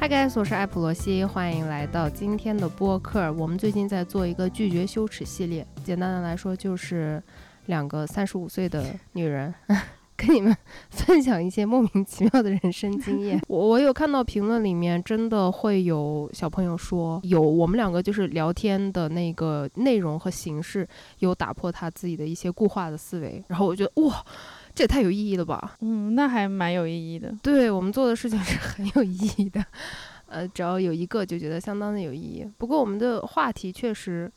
[0.00, 3.30] 嗨 guys，我是艾普罗西，欢迎来到今天的播客。
[3.34, 7.22] 我们最近在做一个拒绝羞耻系列，简单的来说就是
[7.66, 8.82] 两个三十五岁的
[9.12, 9.54] 女人
[10.16, 10.56] 跟你们
[10.88, 13.38] 分享一些莫名其妙的人生经验。
[13.46, 24.24] 我我有看到评论里面真的会有小朋友说，有我们两个就是聊天的那个内容和形式有打破他自己的一些固化的思维，然后我觉得哇。
[24.74, 25.76] 这也太有意义了吧！
[25.80, 27.34] 嗯，那还蛮有意义的。
[27.42, 29.64] 对我们做的事情是很有意义的，
[30.26, 32.48] 呃，只要有一个就觉得相当的有意义。
[32.56, 34.30] 不过我们的话题确实，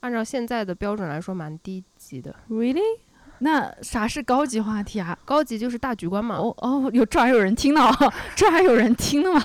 [0.00, 2.34] 按照现在的标准来说蛮低级的。
[2.48, 2.80] Really？
[3.38, 5.18] 那啥是高级话题啊？
[5.24, 6.36] 高级就是大局观嘛。
[6.36, 7.90] 哦哦，有这还有人听呢？
[8.36, 9.44] 这还有人听的吗？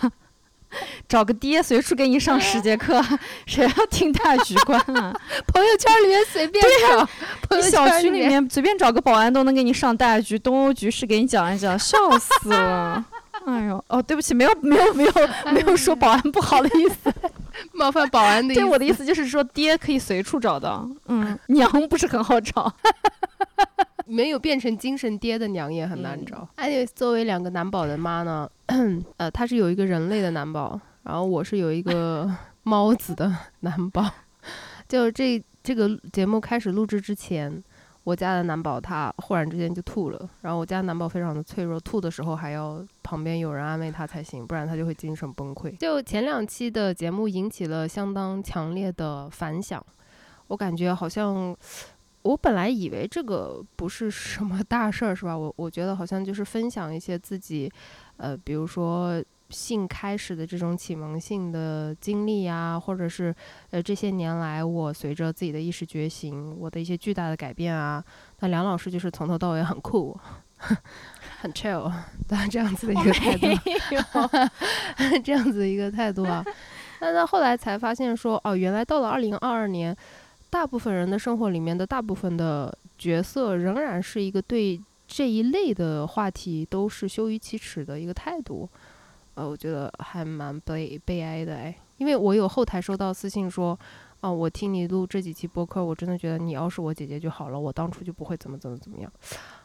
[1.07, 3.01] 找个爹随处给你上十节课，
[3.47, 5.13] 谁要听大局观啊？
[5.53, 7.07] 朋友圈里面随便找，
[7.55, 13.03] 你小区里面随便找个保安都能给你上大局、东欧局势给你讲一讲，笑死了！
[13.45, 15.13] 哎呦，哦，对不起，没有没有没有
[15.53, 17.13] 没有说保安不好的意思，
[17.71, 18.53] 冒犯保安的。
[18.53, 22.73] 对我的意思就是说，爹可以随处找到，嗯，娘不是很好找。
[24.07, 26.47] 没有变成精神爹的娘也很难找。
[26.55, 28.49] 哎，作为两个男宝的妈呢，
[29.17, 32.29] 呃，她是有一个人类的男宝，然后我是有一个
[32.63, 34.09] 猫子的男宝。
[34.87, 37.61] 就这这个节目开始录制之前，
[38.05, 45.75] 我家的男宝他忽然之间就吐了，然后我家男宝非常的脆弱，吐的时候还要旁边有人安慰他才行，不然他就会精神崩溃。
[45.77, 49.85] 就前两期的节目引起了相当强烈的反响，
[50.47, 51.55] 我感觉好像。
[52.23, 55.37] 我本来以为这个不是什么大事儿，是吧？
[55.37, 57.71] 我我觉得好像就是分享一些自己，
[58.17, 63.33] 呃，比如说性开始的这种启蒙性的经历啊，或者是
[63.69, 68.03] 呃这些年来我随着自己的意识觉醒，我的一些巨大的改变啊。
[68.41, 70.19] 那梁老师就是从头到尾很酷，
[71.39, 71.89] 很 chill，
[72.51, 73.47] 这样子的一个态度，
[75.23, 76.43] 这样子一个态度啊。
[76.99, 79.95] 那到后来才发现说，哦，原来到了二零二二年。
[80.49, 88.67] 大部分人的生活里面的大部分的角色，仍然是一个对这一类的话题都是羞于启齿的一个态度，
[89.35, 93.77] 呃，我觉得还蛮悲悲哀的哎，因为我有后台收到私信说，
[94.21, 99.11] 哦，我听你录这几期播客，我真的觉得你要是我姐姐就好了，我当初就不会怎么怎么怎么样，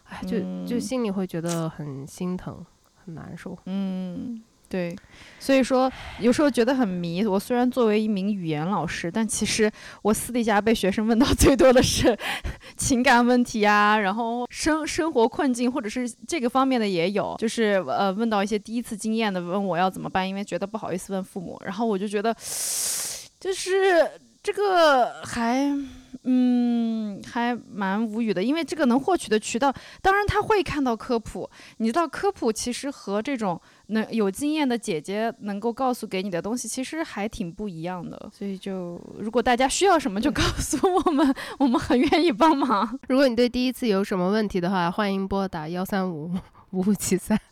[0.05, 2.65] 哎，就就心里会觉得很心疼，
[3.05, 4.43] 很难受，嗯。
[4.73, 4.97] 对，
[5.39, 7.27] 所以说有时候觉得很迷。
[7.27, 12.17] 我虽然作为一名语言老师，但其实我私底下被学生问到最多的是
[12.79, 21.61] 情感问题啊，然后生生活困境或者是这个方面的也有，就是呃问到一些第一次经验的，问我要怎么办，因为觉得不好意思问父母。
[21.67, 22.33] 然后我就觉得，
[23.39, 24.11] 就是
[24.43, 25.71] 这个还
[26.25, 33.61] 嗯还蛮无语的，因为这个能获取的渠道，当然他会看到科普，你知道科普其实和这种。
[33.95, 38.31] 那有经验的姐姐能够告诉给你的东西，其实还挺不一样的。
[38.33, 42.99] 所以就如果大家需要什么，就告诉我们， 我们很愿意帮忙。
[43.09, 46.33] 如果你对第一次有什么问题的话，欢迎拨打幺三五
[46.71, 47.39] 五五七三。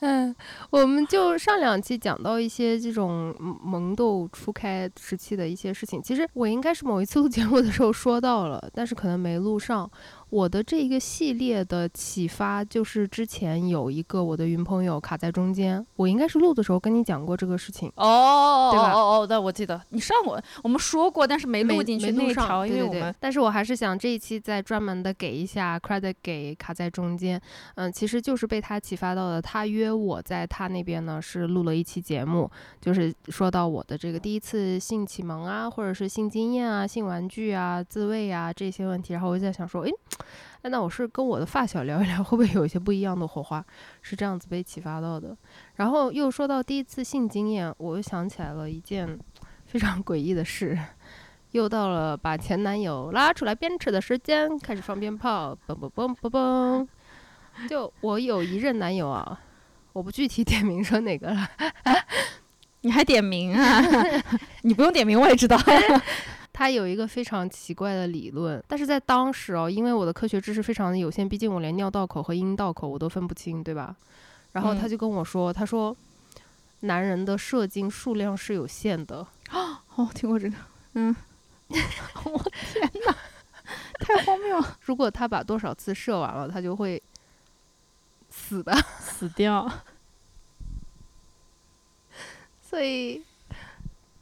[0.00, 0.36] 嗯，
[0.68, 6.02] 我们就上两期讲到一些这种萌豆初开时期的一些事情。
[6.02, 9.90] 其实我应该是某一次录节目的时候说到了，但是可能没录上。
[10.28, 18.92] 我的这一个系列的启发，就是之前有一个我的云朋友卡在中间，我应该是录的时候跟你讲过这个事情哦，对吧？
[18.92, 27.40] 哦哦，那我记得你上过，我们说过，但是没录进去那条，因为我们，但是我还是想这一期再专门的给一下 credit 给卡在中间，
[27.76, 32.50] 嗯，其实就是被他启发到的，他约我在他那边呢是录了一期节目，
[32.80, 39.92] 就是说到我的这个第一次性启蒙啊，或者是性经验啊、性玩具啊、自慰啊这些问题，然后我就在想说，诶。
[40.62, 43.64] 哎那我是跟我的发小聊一聊，会不会有一些不一样的火花？
[44.02, 45.36] 是这样子被启发到的。
[45.76, 49.18] 然后又说到第一次性经验，我又想起来了一件
[49.66, 50.76] 非常诡异的事，
[51.52, 56.88] 又到了把前男友拉出来鞭笞的时间，开始放鞭炮，嘣嘣嘣嘣嘣。
[57.68, 59.40] 就我有一任男友啊，
[59.92, 61.48] 我不具体点名说哪个了，
[62.82, 63.82] 你还点名啊？
[64.62, 65.56] 你不用点名，我也知道。
[66.58, 73.94] 他有一个非常奇怪的理论，但是在当时哦，因为我的科学知识非常的有限，毕竟我连尿道口和阴道口我都分不清，对吧？
[74.52, 75.94] 然后他就跟我说，他说，
[76.80, 79.18] 男人的射精数量是有限的
[79.50, 79.84] 啊。
[79.96, 80.56] 哦，听过这个，
[80.94, 81.14] 嗯，
[82.24, 82.42] 我
[82.72, 83.14] 天哪，
[84.00, 84.78] 太荒谬了！
[84.80, 87.02] 如果他把多少次射完了，他就会
[88.30, 89.70] 死的，死掉。
[92.66, 93.22] 所以。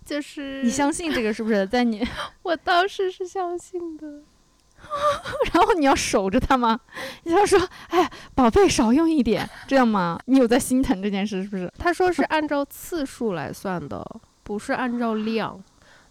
[0.05, 1.67] 就是你相信这个是不是？
[1.67, 2.07] 在你，
[2.43, 4.21] 我当时是相信的。
[5.55, 6.79] 然后你要守着他吗？
[7.23, 7.59] 你要说，
[7.89, 10.21] 哎，宝贝少用一点，这样吗？
[10.27, 11.73] 你有在心疼这件事是不是？
[11.79, 14.05] 他说是按照次数来算的，
[14.43, 15.63] 不是按照量。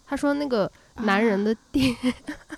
[0.06, 0.70] 他说那个
[1.02, 1.96] 男人的定，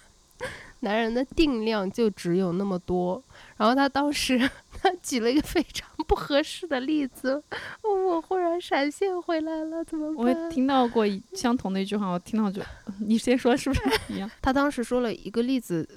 [0.80, 3.22] 男人的定量就只有那么多。
[3.58, 4.38] 然后他当时
[4.80, 7.42] 他举了一个非常不合适的例子，
[7.82, 10.24] 我忽然闪现回来了，怎么办？
[10.24, 11.04] 我也听到过
[11.34, 12.62] 相同的一句话，我听到就，
[13.06, 13.82] 你先说是不是
[14.12, 14.30] 一样？
[14.40, 15.88] 他当时说了一个例子，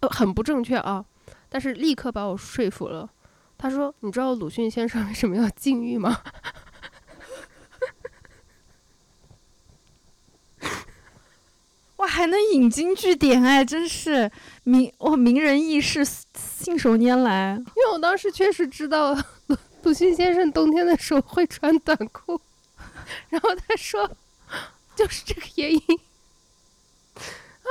[0.00, 1.04] 呃，很不正确啊，
[1.48, 3.08] 但是立刻把我说服了。
[3.60, 6.16] 他说：“你知道鲁迅先生为什么要禁欲吗？”
[11.98, 14.30] 哇，还能引经据典哎，真是
[14.64, 16.04] 名哇名人轶事，
[16.34, 17.54] 信手拈来。
[17.58, 19.16] 因为我当时确实知道
[19.82, 22.40] 鲁迅先生冬天的时候会穿短裤，
[23.28, 24.08] 然后他说
[24.94, 25.80] 就是这个原因
[27.62, 27.70] 啊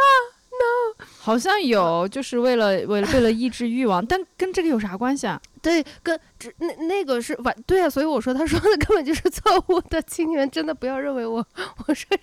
[0.59, 5.41] ，no，好像有，就是为了为了为了抑制欲望，但跟这个有啥关系啊？
[5.61, 11.45] 对，跟这那那个是完对啊，所以我说他说的根本就是错误的，请你们真的不要认为我
[11.87, 12.17] 我说这。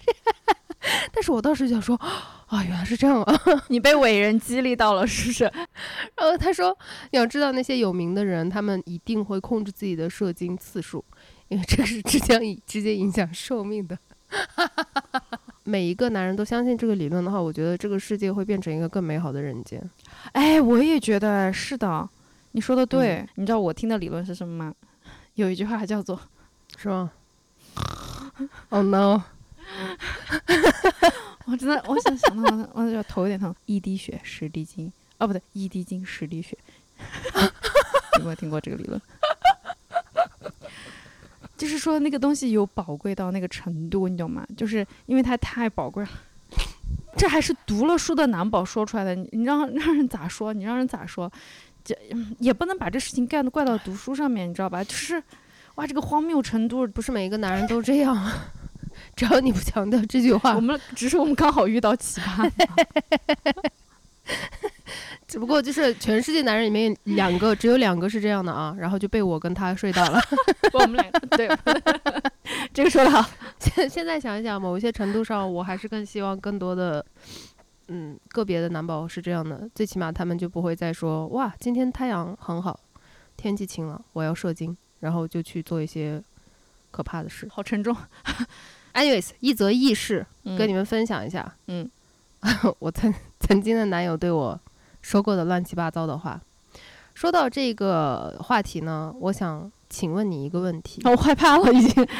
[1.15, 3.41] 但是我当时想说，啊，原来是这样啊！
[3.69, 5.45] 你被伟人激励到了，是不是？
[5.45, 6.77] 然后他说，
[7.11, 11.03] 你要知道那些有名的人，他们一定会控制自己的射精次数，
[11.49, 13.99] 因为这是直接直接影响寿命的。
[15.65, 19.83] 每一个男人都相信这个理论的话，我觉得这个世界会变成一个更美好的人间。
[20.33, 22.09] 哎，我也觉得是的，
[22.53, 23.27] 你说的对。
[23.37, 24.75] 你知道我听的理论是什么吗？
[25.35, 26.21] 有一句话叫做，
[26.77, 27.11] 是吗
[28.69, 29.23] ？Oh no！
[31.47, 33.55] 我真的，我想想到，我就头有点疼。
[33.67, 36.57] 一滴血十滴精，哦，不对，一滴精十滴血。
[38.19, 39.01] 有没有听过这个理论？
[41.57, 44.47] 就是说那个东西有宝贵到那个程度，你懂吗？
[44.57, 46.11] 就是因为它太宝贵了。
[47.17, 50.53] 这还是读了书的男宝说出来的，你让让人咋说？
[50.53, 51.31] 你让人咋说？
[51.85, 51.97] 这
[52.39, 54.83] 也不能把这事情干怪到读书上面，你知道吧？
[54.83, 55.23] 就是，
[55.77, 58.33] 哇，这个荒谬程度，不是每一个男人都这样。
[59.15, 62.51] 只要你不强调这句话，我们只是我们刚好遇到奇葩。
[65.35, 70.21] 只不过就是全世界男人里面 两个，只有两个是这样的啊，然后就被我跟他睡到了。
[70.73, 71.49] 我们俩对，
[72.73, 73.29] 这个说的好。
[73.59, 77.05] 现现在想一想，某一些程度上，我还是更希望更多的，
[77.89, 82.79] 嗯，个别的男宝是这样的，最起码他们就不会再说哇，今天太阳很好，
[83.37, 86.23] 天气晴朗，我要射精，然后就去做一些
[86.93, 87.49] 可怕的事。
[87.51, 87.93] 好沉重。
[88.93, 90.25] anyways，一则轶事
[90.57, 91.57] 跟你们分享一下。
[91.67, 91.91] 嗯，
[92.79, 94.61] 我曾曾经的男友对我
[95.05, 96.41] 说过的乱七八糟的话。
[97.13, 101.03] 说到这个话题呢，我想请问你一个问题。
[101.05, 102.07] 我害怕了，已经。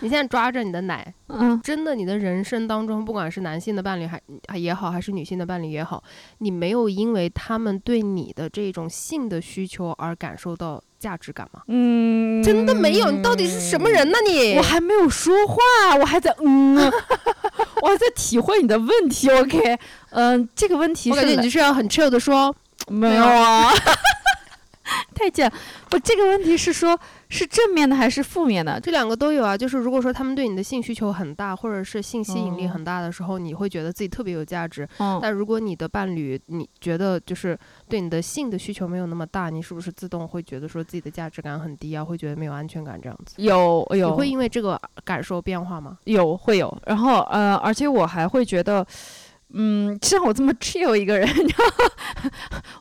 [0.00, 4.20] 你现在抓着你的奶，嗯，真的，你的人生当中，不管是男性的伴侣还
[4.58, 6.02] 也好，还是女性的伴侣也好，
[6.38, 11.62] 你没有因为他们对你的这种性的需求而感受到价值感吗？
[11.68, 13.10] 嗯，真的没有。
[13.10, 14.18] 你到底是什么人呢？
[14.28, 15.56] 你我还没有说话，
[16.00, 16.92] 我还在嗯，
[17.86, 19.28] 我在体会你的问题。
[19.28, 19.78] OK，
[20.10, 22.54] 嗯，这个问题我感觉你是要很 chill 的说，
[22.88, 23.72] 没有啊。
[25.14, 25.50] 太贱！
[25.90, 26.98] 我这个问题是说，
[27.28, 28.78] 是正面的还是负面的？
[28.80, 29.56] 这两个都有啊。
[29.56, 34.88] 就是如果说他们对你的性需求很大，或者是性吸引力很大的时候，你会觉得自己特别有价值。
[34.98, 35.18] 嗯。
[35.20, 42.04] 但如果你的伴侣你觉得就是对你的性的需求没有那么大，你是不是自动会觉得说自己的价值感很低啊？
[42.04, 43.34] 会觉得没有安全感这样子？
[43.38, 44.10] 有有。
[44.10, 45.98] 你会因为这个感受变化吗？
[46.04, 46.76] 有会有。
[46.86, 48.86] 然后呃，而且我还会觉得。
[49.52, 51.28] 嗯，像我这么 chill 一个人，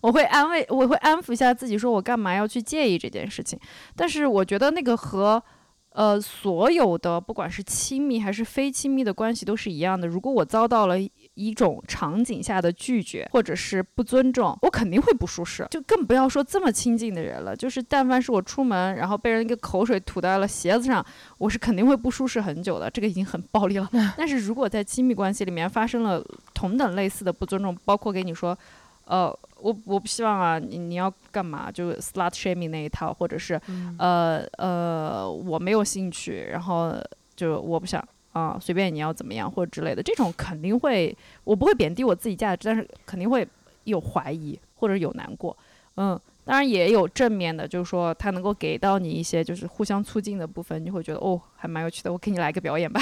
[0.02, 3.60] 我会安慰，我会安抚一下自己，说我干嘛要去介意这件事情。
[3.96, 5.42] 但是我觉得那个和，
[5.90, 10.08] 呃，所有的不管是亲密还是非亲密的关系都是一样的。
[10.08, 10.96] 如果我遭到了。
[11.36, 17.56] 一种场景下的拒绝或者是不尊重，我肯定会不舒适，就更不要说这么亲近的人了。
[17.56, 21.06] 就是但凡是我出门，然后被人一个口水吐在了鞋子上，
[21.38, 22.90] 我是肯定会不舒适很久的。
[22.90, 23.90] 这个已经很暴力了。
[24.18, 26.24] 但是如果在亲密关系里面发生了
[26.54, 28.58] 同等类似的不尊重，包括给你说，
[29.06, 29.28] 呃，
[29.60, 31.70] 我我不希望啊，你你要干嘛？
[31.72, 33.60] 就 slut shaming 那一套，或者是
[34.00, 36.94] 呃呃，我没有兴趣，然后
[37.36, 38.02] 就我不想。
[38.36, 41.16] 啊，随便你要怎么样或者之类的，这种肯定会，
[41.46, 43.48] 我不会贬低我自己价值，但是肯定会
[43.86, 45.56] 有怀疑或者有难过，
[45.96, 53.00] 嗯，当然也有正面的，就是说他能够给到你一些就是互相促进的部分，你会觉得哦，还蛮有趣的，我给你来个表演吧，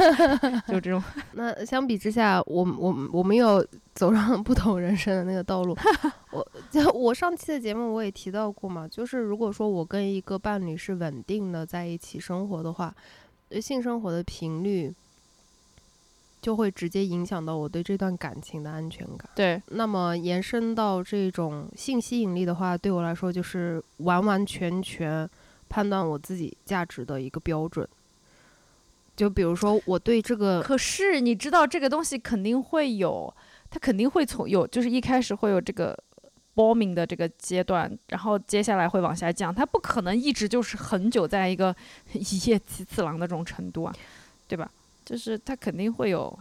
[0.66, 1.02] 就这种。
[1.32, 3.62] 那相比之下，我我我们有
[3.92, 5.76] 走上不同人生的那个道路。
[6.32, 12.94] 我就我上期的节目我也提到过嘛，就是如果说我跟一个伴侣是稳定的在一起生活的话。
[13.60, 14.92] 性生活的频率
[16.40, 19.30] 就会直接影响到我对这段感情的安全感。
[19.34, 25.28] 对，那么延伸到这种性吸引力的话，对我来说就是完完全全
[25.68, 27.86] 判断我自己价值的一个标准。
[29.14, 33.32] 就比如说，我对这个，可是你知道这个东西肯定会有，
[33.70, 35.96] 它肯定会从有，就是一开始会有这个
[36.54, 41.74] bombing 的这个阶段，然后接下来会往下降，它不可能一直就是很久在一个
[42.12, 43.94] 一夜七次郎的这种程度啊，
[44.46, 44.70] 对吧？
[45.04, 46.36] 就是它肯定会有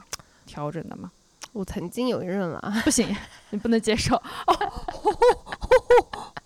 [0.46, 1.12] 调整的嘛。
[1.53, 3.15] 我曾经有一任了，不行，
[3.50, 4.22] 你不能接受。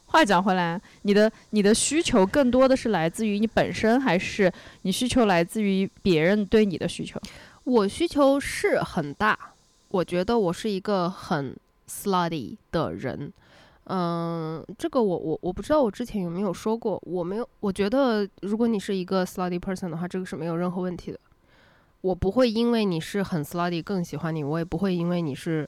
[0.06, 4.52] 话讲回来，你的你的需求更多的是来自于你本身，还是
[4.84, 7.20] 你需求来自于别人对你的需求？
[7.66, 9.38] 我需求是很大，
[9.90, 11.56] 我觉得我是一个很
[11.90, 13.34] slutty 的人。
[13.86, 17.48] 嗯，这个我我我不知道我之前有没有说过，我没有。
[17.60, 21.20] 我觉得如果你是一个 slutty person 的话，这个是没有任何问题的。
[22.02, 25.68] 我不会因为你是很 slutty 更喜欢你，我也不会因为你是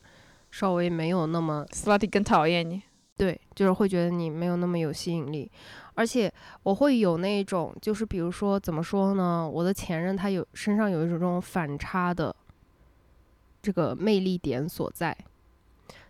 [0.52, 2.82] 稍微没有那么 slutty 更讨厌你。
[3.16, 5.52] 对，就是会觉得你没有那么有吸引力，
[5.96, 6.32] 而且
[6.62, 9.50] 我会有那种，就是比如说怎么说呢？
[9.52, 12.36] 我的前任他有身上有一种这种反差的
[13.60, 15.18] 这个魅力点所在，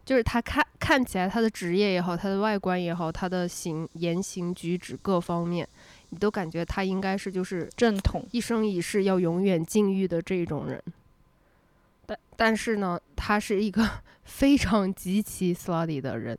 [0.07, 5.67] 就是他看看起来他的职业也好，他的外观也好，他的行言行举止各方面，
[6.11, 10.81] 你都感觉他应该是就是正统，一生一世要永远禁欲的这种人。
[12.05, 13.85] 但但是呢，他是一个
[14.23, 16.37] 非常极其 slutty 的人。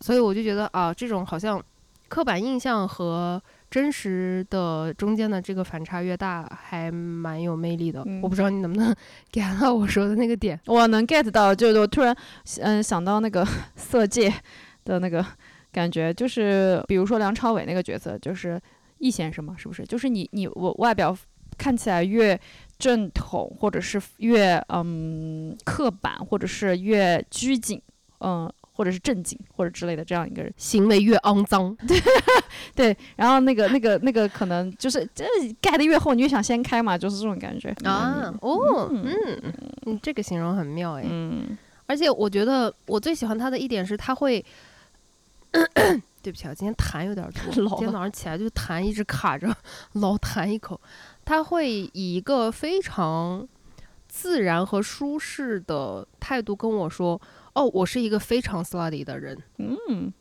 [0.00, 1.62] 所以我就觉得啊，这种好像
[2.08, 8.04] 刻板印象和真实的中间的这个反差越大，还蛮有魅力的。
[8.22, 8.94] 我不知道你能不能
[9.32, 10.58] get 到我说的那个点？
[10.66, 12.16] 我能 get 到，就是我突然
[12.60, 13.46] 嗯想到那个
[13.76, 14.32] 色戒
[14.84, 15.24] 的那个
[15.72, 18.60] 感觉，就是比如说梁朝伟那个角色，就是
[18.98, 19.84] 易先生嘛，是不是？
[19.84, 21.16] 就是你你我外表
[21.58, 22.38] 看起来越
[22.78, 27.82] 正统，或者是越嗯刻板，或者是越拘谨，
[28.20, 28.50] 嗯。
[28.76, 31.98] 或者是正经或者之类的这样一个人，行为越肮脏， 对
[32.74, 35.24] 对，然后那个那个那个可能就是这
[35.62, 38.30] 盖的越厚，你越想掀开嘛，就是这种感觉啊。
[38.42, 39.42] 哦，嗯
[39.86, 41.06] 嗯，这个形容很妙哎。
[41.08, 41.56] 嗯，
[41.86, 44.44] 而且我觉得我最喜欢他的一点是他会，
[46.20, 49.48] 对不起啊，今天痰有点多， 今天早上起来就痰一直卡着，
[49.94, 50.78] 老痰一口。
[51.24, 53.48] 他会以一个非常
[54.06, 57.18] 自然和舒适的态度跟我说。
[57.56, 60.12] 哦，我是一个非常 slutty 的人，嗯，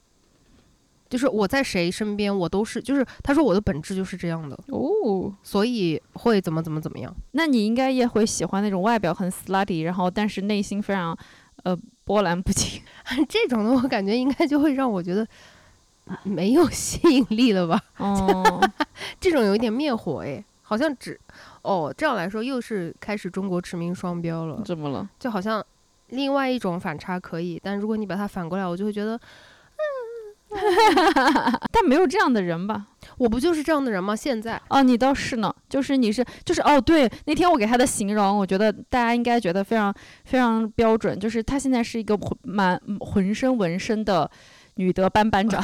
[1.09, 7.13] 就是我在谁身边，我都是，就是他说我的本质就是这样的哦，所以会怎么怎么怎么样？
[7.31, 11.17] 那你应该也会喜欢那种外表很 slutty，然后但是内心非常
[11.63, 12.81] 呃波澜不惊
[13.27, 15.27] 这种的，我感觉应该就会让我觉得
[16.23, 17.83] 没有吸引力了吧？
[17.97, 18.61] 哦，
[19.19, 21.19] 这种有一点灭火哎，好像只
[21.63, 25.09] 哦这样来说又是开始中国驰名双标了，怎么了？
[25.19, 25.61] 就好像。
[26.09, 29.19] 另外一种反差可以，但如果你把它反过来，我就会觉得，
[30.51, 30.59] 嗯，
[31.71, 32.85] 但没有这样的人吧？
[33.17, 34.15] 我不就是这样的人吗？
[34.15, 39.93] 现在哦，你倒是呢，就是你是，就是哦，对，那天我给他的形容，我觉得大家应该觉得非常
[40.25, 44.29] 非常标准，就是他现在是一个浑满浑身纹身的
[44.75, 45.63] 女德班班长。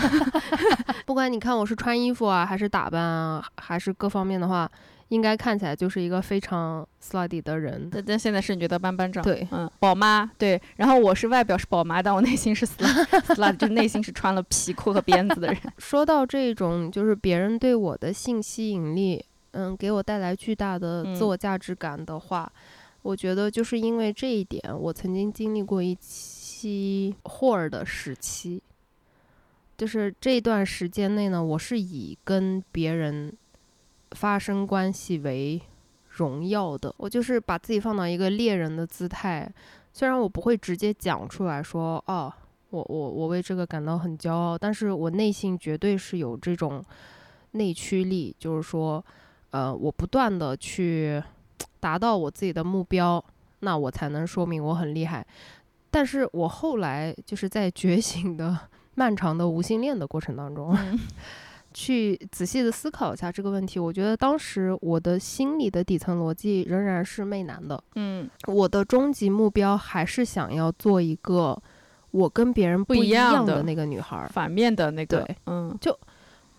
[1.06, 4.70] 不管你看我是穿衣服啊，还是打扮啊，还是各方面的话。
[5.12, 12.66] 应该看起来就是一个非常 slutty 的人，但但现在是你觉得班班长，对，嗯，宝妈，对，然后我是外表是宝妈，但我内心是
[13.36, 15.58] slut，就内心是穿了皮裤和鞭子的人。
[15.78, 22.50] 说到这种，就是别人对我的性吸引力，嗯，给我带来巨大的自我价值感的话，
[23.02, 28.62] 我觉得就是因为这一点，我曾经经历过一期 whore 的时期，
[29.78, 33.34] 就是这段时间内呢，我是以跟别人。
[34.12, 35.62] 发生关系为
[36.10, 39.52] 荣耀的，我就是把自己放到一个猎人的姿态。
[39.94, 42.32] 虽然我不会直接讲出来说，哦，
[42.70, 46.84] 我我我为这个感到很骄傲，但是我内心绝对是有这种
[47.52, 49.04] 内驱力，就是说，
[49.52, 51.22] 呃，我不断的去
[51.80, 53.24] 达到我自己的目标，
[53.60, 55.26] 那我才能说明我很厉害。
[55.90, 58.58] 但是我后来就是在觉醒的
[58.96, 60.78] 漫长的无性恋的过程当中。
[61.74, 67.82] 去仔细的思考一下这个问题，我觉得当时我的心里的底层逻辑仍然是媚男的。
[67.96, 71.58] 嗯，我的终极目标还是想要做一个
[72.12, 75.22] 我跟别人不一样的那个女孩，反面的那个。
[75.22, 75.98] 对，嗯，就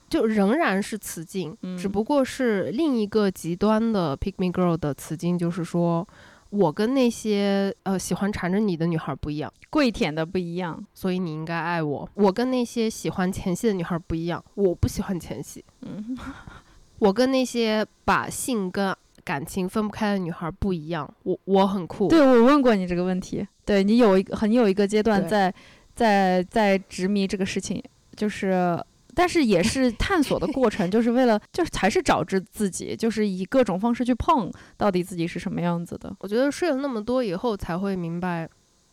[0.08, 6.06] 就仍然是雌竞，只不过是另一个极端的 pick me girl 的雌竞，就是说。
[6.52, 12.06] 我跟那些呃喜欢缠着你的女孩不一样，跪舔的不一样，所以你应该爱我。
[12.12, 15.64] 我跟那些喜欢前戏的女孩不一样，我不喜欢前戏。
[15.80, 16.14] 嗯，
[17.00, 18.94] 我跟那些把性跟
[19.24, 22.08] 感情分不开的女孩不一样，我我很酷。
[22.08, 25.52] 对我问过你这个问题，对你有一个很有一个阶段在
[25.94, 27.82] 在在执迷这个事情，
[28.14, 28.78] 就是。
[29.14, 36.14] 但是也是探索的过程， 就是为了，就是还是找着自己，就是以各种方式去碰，到底自己是什么样子的。
[36.20, 38.48] 我觉得睡了那么多以后才会明白，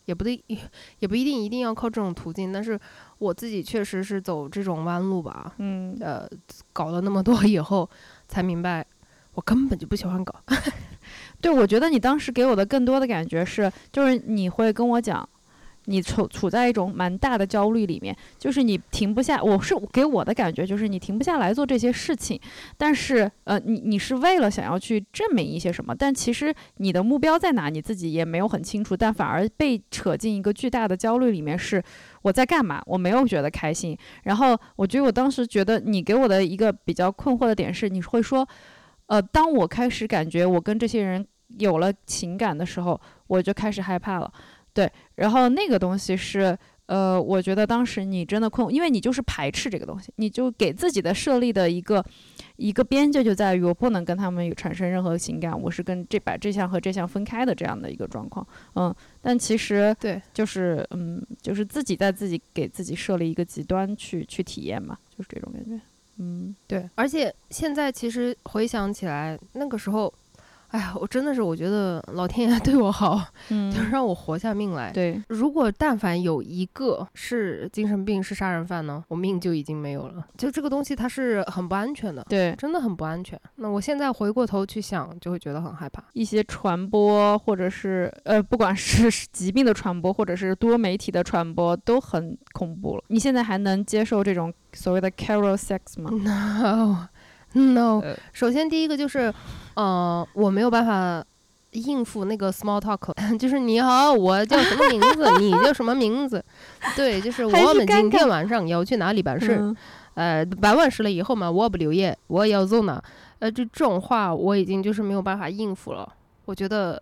[0.05, 0.43] 也不对，
[0.99, 2.79] 也不一定一定要靠这种途径，但是
[3.17, 5.53] 我自己确实是走这种弯路吧。
[5.59, 6.27] 嗯，呃，
[6.73, 7.89] 搞了那么多以后，
[8.27, 8.85] 才明白
[9.33, 10.35] 我根本就不喜欢搞。
[11.39, 15.27] 对，我觉得你当时给我的更多的感觉是，就是你会跟我讲，
[15.89, 19.41] 你处处在一种蛮大的焦虑里面，就是你停不下。
[19.41, 22.39] 我是给我的感觉就是你停不下来做这些事情，
[22.77, 31.83] 但是呃，你你是为了想要去证明一些什么，但其实你的目标在哪，你自己也没有很清楚，但反而被扯进一个巨大的焦虑里面，是
[32.21, 32.81] 我在干嘛？
[32.85, 33.97] 我没有觉得开心。
[34.23, 38.47] 然后我觉得我当时觉得你给我的一个比较困惑的点是，你会说。
[39.07, 41.25] 呃，当我开始感觉我跟这些人
[41.57, 44.31] 有了情感的时候，我就开始害怕了。
[44.79, 52.01] 对，然后那个东西是，呃，我觉得当时你真的困，因为你就是排斥这个东西，你就给自己的设立的一个
[52.55, 58.47] 一个边界就在于我不能跟他们有产生任何情感，我是跟这把这项和这项分开的这样的一个状况。
[58.75, 65.77] 嗯，但其实对，就是嗯，就是自己在自己给自己设立一个极端去去体验嘛，就是这种感觉。
[66.21, 70.13] 嗯，对，而且现在其实回想起来，那个时候，
[70.69, 74.91] 哎呀，我真的是我觉得老天爷对我好， 嗯就让我活下命来。
[74.91, 80.25] 对，如果但凡有一个是精神病是杀人犯呢，我命就已经没有了。
[80.37, 83.39] 就这个东西它是很不安全的，对，真的很不安全。
[83.55, 86.03] 那我现在回过头去想，就会觉得很害怕。
[86.13, 93.03] 一些传播，或者是呃，不管是疾病的传播，或者是多媒体的传播，都很恐怖了。
[93.07, 96.11] 你现在还能接受这种所谓的 Carol sex 吗
[97.53, 99.33] ？No，No、 呃首先第一个就是，
[99.79, 101.23] 呃，我没有办法
[101.71, 106.43] 应付那个 small talk， 就是你好，我叫什么名字，你叫什么名字，
[106.97, 109.75] 对，就是我们今天晚上要去哪里办事，嗯
[110.15, 113.01] 呃，办完事了以后嘛，我不留夜，我要走呢，
[113.39, 116.11] 呃，就这种话我已经就是没有办法应付了，
[116.43, 116.99] 我觉得。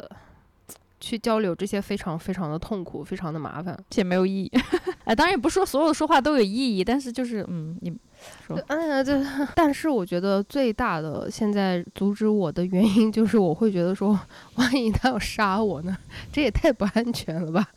[0.99, 3.77] 去交流这些非常非常的痛苦，非常的麻烦。
[3.89, 4.51] 且没有意义。
[5.05, 7.95] 哎，当然也不是说所有的说话都有意义，但是就是嗯，你
[8.45, 9.23] 说哎呀，这
[9.55, 14.19] 但是我觉得最大的现在阻止我的原因就是我会觉得说，
[14.55, 15.95] 万一他要杀我呢？
[16.31, 17.67] 这也太不安全了吧？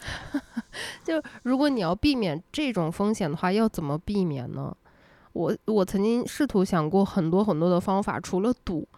[1.05, 4.75] 就如果你要避免这种风险的话，要怎么避免呢？
[5.33, 8.89] 我我曾经试图想过很多很多的方法，除了赌。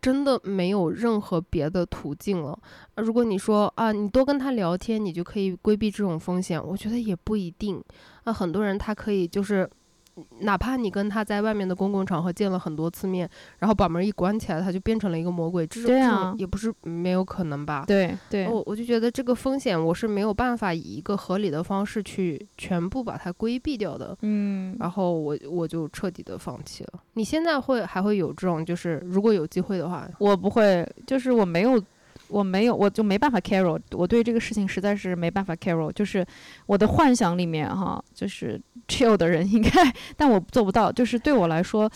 [0.00, 2.58] 真的没有任何别的途径了。
[2.96, 7.82] 如果你说啊，你多跟他聊天，你就可以规避这种风险，我觉得也不一定。
[8.24, 9.68] 那，很多人他可以就是，
[10.40, 13.28] 哪怕你跟他在外面的公共场合见了很多次面，
[13.58, 17.84] 然后把门一关起来，他就变成了一个魔鬼，这种对这种啊也不是没有可能吧？
[17.86, 24.16] 对对，我我就觉得这个风险我是没有办法以一个合理的方式去全部把它规避掉的。
[24.22, 27.00] 嗯，然后我我就彻底的放弃了。
[27.14, 31.82] 你现在会还会有这种，就是如果有机会的话，我不会，就是我没有。
[32.30, 33.80] 我没有，我就没办法 carry，。
[33.92, 35.92] 我对这个事情实在是没办法 carry。
[35.92, 36.24] 就是
[36.66, 39.70] 我的幻想里面哈，就是 chill 的人应该，
[40.16, 40.90] 但我做不到。
[40.90, 41.90] 就是对我来说，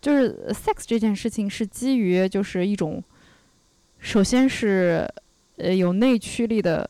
[0.00, 3.02] 就是 sex 这件事情是基于就是一种，
[3.98, 5.08] 首先是
[5.56, 6.88] 呃有内驱力的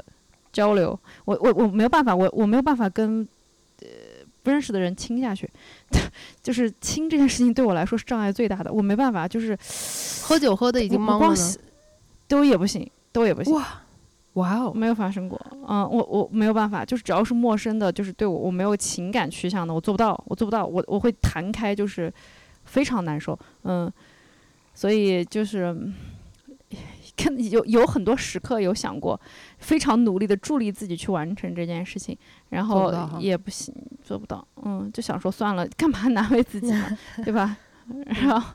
[0.53, 0.99] 交流。
[1.25, 3.27] 我我我没有办法，我我没有办法跟
[3.81, 3.89] 呃
[4.43, 5.49] 不认识的人亲下去，
[6.43, 8.73] 就是亲这件事情对我来说是障碍最大的。
[8.73, 9.59] 我没办法，就是
[10.23, 11.37] 喝酒喝的已经我懵了
[12.29, 13.83] 都也不行，都也不行，哇，
[14.35, 15.41] 哇哦，没有发生过。
[15.69, 22.13] 嗯，我我没有办法，就是只要是陌生的，就是对我我没有情感趋向的，我做不到，我做不到，我我会弹开，就是
[22.65, 23.39] 非常难受。
[23.65, 23.93] 嗯，
[24.75, 25.77] 所以就是。
[27.17, 29.19] 看有有很多时刻有想过，
[29.59, 32.15] 非常努力的助力自己去完成这件事情，
[32.51, 34.47] 然后也不行，做不到。
[34.63, 37.57] 嗯，就想说算了，干嘛 难为自己呢，对吧？
[38.05, 38.53] 然后，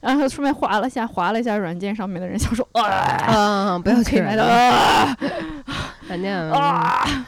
[0.00, 5.16] 然后顺便划了下，划了一下软件上面的人，想说，啊，嗯，不要去软件，啊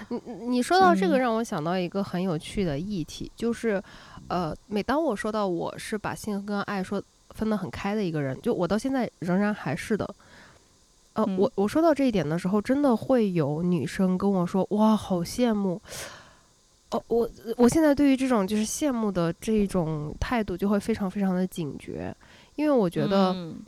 [0.09, 3.83] 你你你说到这个，嗯让我想到一个很有趣的议题，就是，
[4.29, 10.09] 呃，每当我说到我是把性跟爱说分得很开的一个人，就我到现在仍然还是的。
[11.15, 15.81] 呃，嗯我我说到这一点的时候，真的会有女生跟我说：“哇，好羡慕。”
[16.91, 22.15] 哦，我我现在对于这种就是羡慕的这种态度，就会非常非常的警觉，
[22.57, 23.65] 因为我觉得，嗯。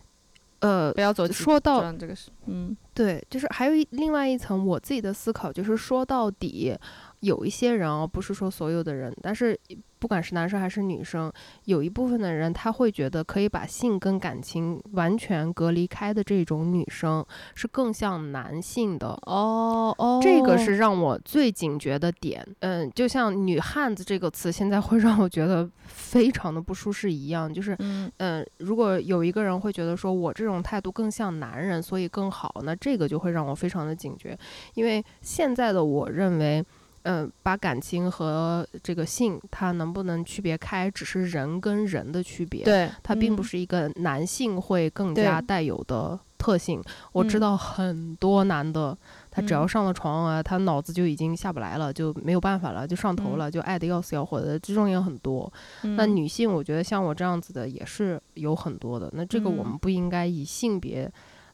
[0.61, 2.77] 呃，不要走说到这个是，嗯。
[2.92, 6.77] 对，就是还有一另外一层我自己的思考，就是说到底，
[7.20, 9.57] 有一些人啊，不是说所有的人，但是
[9.99, 11.33] 不管是男生还是女生，
[11.65, 19.09] 有一部分的人他会觉得可以把性跟感情完全隔离开的这种女生是更像男性的。
[19.27, 22.47] 哦哦，这个是让我最警觉的点。
[22.61, 27.53] 嗯，就像“女汉子”这个词，现在会让我觉得非常的不舒适一样。
[27.53, 34.39] 就是，嗯嗯，如果有一个人会觉得说我这种态度更像男人，所以更好，那这个就会让我非常的警觉，
[34.75, 36.65] 因为现在的我认为。
[37.03, 42.65] 嗯，把感情和这个性，它能不能区别开，只是人跟人的区别。
[42.65, 46.83] 对，它并不嗯是一个男性会更加带有的特性。
[47.13, 48.97] 我知嗯道很多男的，
[49.31, 55.51] 他只要嗯上了床啊，他脑子就已经下不来了，就没有办法了，就上头嗯了，就爱的要死要活的，这种也很多。
[55.83, 59.09] 那嗯女性，我觉得像我这样子的也是有很多的。
[59.15, 61.11] 那这个我嗯们不应该以性别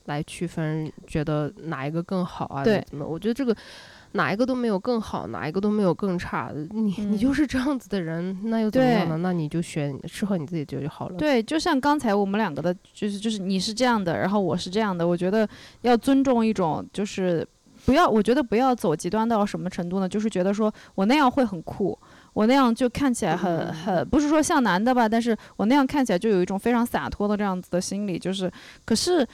[0.07, 2.65] 来区分，觉得哪一个更好啊？
[2.65, 3.07] 对怎么？
[3.07, 3.55] 我觉得这个。
[4.17, 6.53] 哪一个都没有更好，哪一个都没有更差。
[6.71, 9.17] 你、你嗯就是这样子的人，那又怎么样呢？
[9.19, 11.17] 那你就选适合你自己就就好了。
[11.17, 15.49] 对，就像刚才我们两个的，就是就是你是这样的，然后我是这样的，我觉得
[15.83, 17.45] 要尊重一种，就是
[17.85, 20.09] 不要，我觉得不要走极端到什么程度呢？
[20.09, 21.99] 就是觉得说我那样会很酷，
[22.35, 28.49] 我那样就看起来很很，不是说像男的吧，但是我那样看起来就有一种非常洒脱的这样子的心理，就是，
[28.85, 29.27] 可是。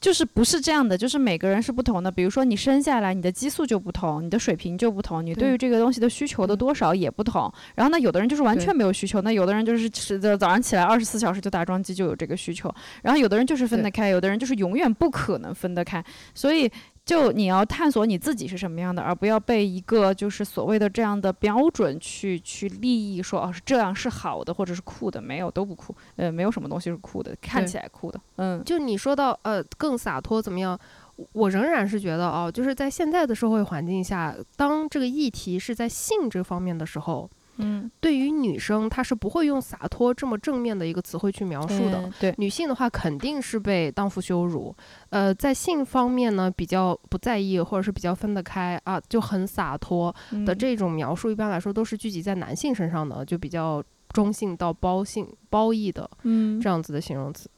[0.00, 2.10] 就是不是这样的，就是每个人是不同的。
[2.10, 7.52] 比如说你生下来，你的激素就不同，你的水平就不同，你对对于这个东西的需求的多少也不同。
[7.74, 12.74] 然后呢，有的人就是完全没有需求，那有的人就是是的早上起来二十四小时就打桩机就有这个需求。
[13.02, 16.02] 然后有的人就是分得开，有的人就是永远不可能分得开。
[16.34, 16.70] 所以
[17.10, 30.78] 就你要探索你自己是什么样的，而不要被一个就是所谓的这样的标准去去利益说哦是这样是好的或者是酷的，没有都不酷，呃没有什么东西是酷的，看起来酷的，嗯就你说到呃更洒脱怎么样？
[31.16, 37.28] 我我仍然是觉得哦，就是在现在的社会环境下，当这个议题是在性这方面的时候，
[37.60, 37.90] 嗯。
[38.00, 42.00] 对于女生她是不会用洒脱这么正面的一个词汇去描述的。
[42.00, 44.74] 嗯对，女性的话肯定是被荡妇羞辱，
[45.10, 56.60] 呃，在性方面呢比较不在意，或者是比较分得开啊，就很洒脱的嗯这种描述，一般来说都是聚集在男性身上的，就比较中性到包性褒义的嗯。
[56.60, 57.48] 这样子的形容词。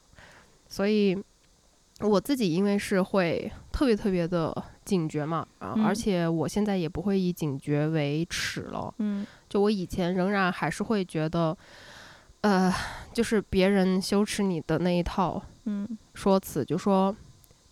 [0.67, 1.17] 所以
[1.99, 8.93] 我自己因为是会特别特别的警觉嘛，啊，而嗯且我现在也不会以警觉为耻了。
[8.97, 11.55] 嗯就我以前仍然还是会觉得，
[12.41, 12.73] 呃，
[13.13, 17.15] 就是别人羞耻你的那一套嗯说辞，就说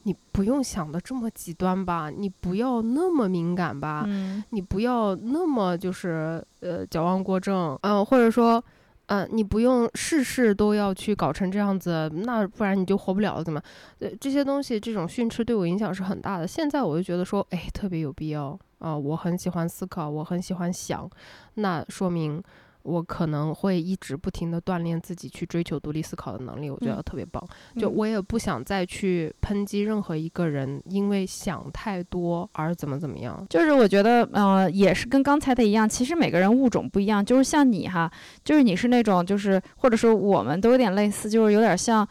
[0.04, 8.63] 你不用想的这么极端吧，你不要那么敏感吧，嗯你不要那么就是呃矫枉过正，嗯、或者说。
[9.08, 13.62] 嗯、你不用事事都要去搞成这样子，那不然你就活不了了，怎么？
[14.00, 16.48] 呃，这些东西这种训斥对我影响是很大的。
[16.48, 21.10] 现在我就觉得说，哎，特别有必要啊、我很喜欢思考，我很喜欢想，
[21.54, 22.44] 那说明
[22.84, 27.41] 我可能会一直不停的锻炼自己去追求独立思考的能力，我觉得嗯特别棒。
[27.78, 33.46] 就嗯我也不想再去抨击任何一个人，因为想太多而怎么怎么样。
[33.52, 37.24] 就是我觉得，呃，也是跟刚才的一样，其实每个人物种不一样。
[37.24, 38.12] 就是像你哈，
[38.44, 42.08] 就是你是那种，就是或者说我们都有点类似，就是有点像，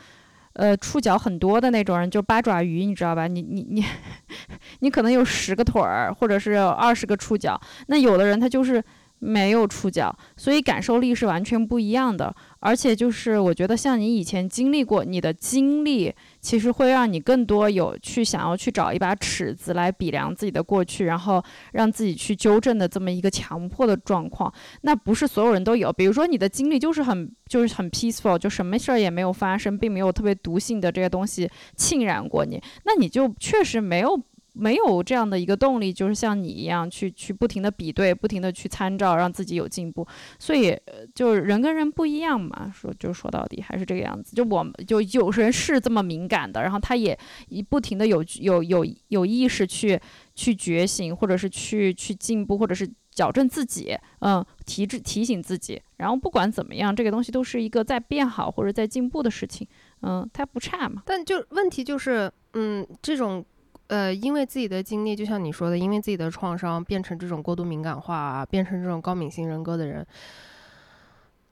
[0.54, 3.26] 呃，触角很多的那种人，就八爪鱼，你知道吧？
[3.26, 3.84] 你你你，
[4.80, 7.58] 你可能有十个腿儿，或者是二十个触角。
[7.86, 8.82] 那有的人他就是
[9.20, 12.34] 没有触角，所以感受力是完全不一样的。
[12.58, 24.52] 而且就是我觉得，像你以前经历过，你的经历其实会让你更多有去想要去找一把尺子来比量自己的过去，然后让自己去纠正的这么一个强迫的状况。
[24.82, 34.20] 那不是所有人都有，比如说你的经历就是很就是很 peaceful，就什么事儿也没有发生，并没有特别毒性的这些东西浸染过你，那你就确实没有。
[34.52, 40.06] 没有这样的一个动力，就是像你一样去去不停的比对，不停的去参照，让自己有进步。
[40.38, 40.76] 所以，
[41.14, 44.34] 就是人跟人不一样嘛，说就说到底还是这个样子。
[44.34, 50.00] 就我们就有人是这么敏感的，然后他也一不停的有有有有意识去
[50.34, 55.80] 去觉醒，或者是去去进步，或者是矫正自己，嗯，提提提醒自己。
[55.96, 59.66] 然后不管怎么样，这个东西都是一个在变好或者在进步的事情，
[60.02, 61.02] 嗯，它不差嘛。
[61.04, 63.44] 但就问题就是，嗯，这种
[63.90, 70.06] 呃，因为自己的经历，就像你说的，因为自己的创伤变成这种过度敏感化啊，变成这种高敏型人格的人，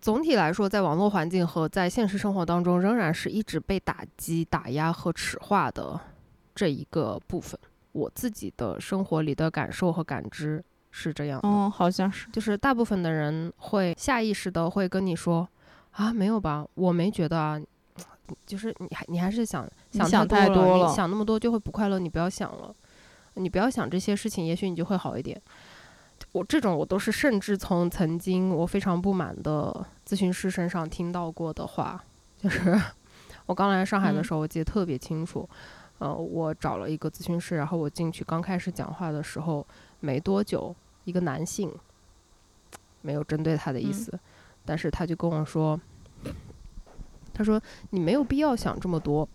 [0.00, 5.98] 总体来说，在网络环境和在现实生活当中，仍然是一直被打击、打压和耻化的
[6.54, 7.58] 这一个部分。
[7.90, 11.48] 我自己的生活里的感受和感知是这样的。
[11.48, 12.28] 嗯，好像是。
[12.30, 15.48] 就是大部分的人会下意识的会跟你说
[15.90, 17.60] 啊，没有吧，我没觉得啊，
[18.46, 22.74] 就是你还你还是想你想太太多了你想那么多就会不快乐，你不要想了，
[23.34, 25.40] 你不要想这些事情，也许你就会好一点。
[26.32, 32.04] 我这种我都是甚至从曾经我非常不满的咨询师身上听到过的话，
[32.36, 32.78] 就是
[33.46, 35.48] 我刚来上海的时候，我记得特别清楚。
[35.98, 39.66] 呃，我找了一个咨询师，然后我进去刚开始讲话的时候
[39.98, 40.72] 没多久，
[41.04, 41.72] 一个男性，
[43.02, 44.16] 没有针对他的意思，
[44.64, 45.80] 但是他就跟我说，
[47.38, 49.26] 他说你没有必要想这么多。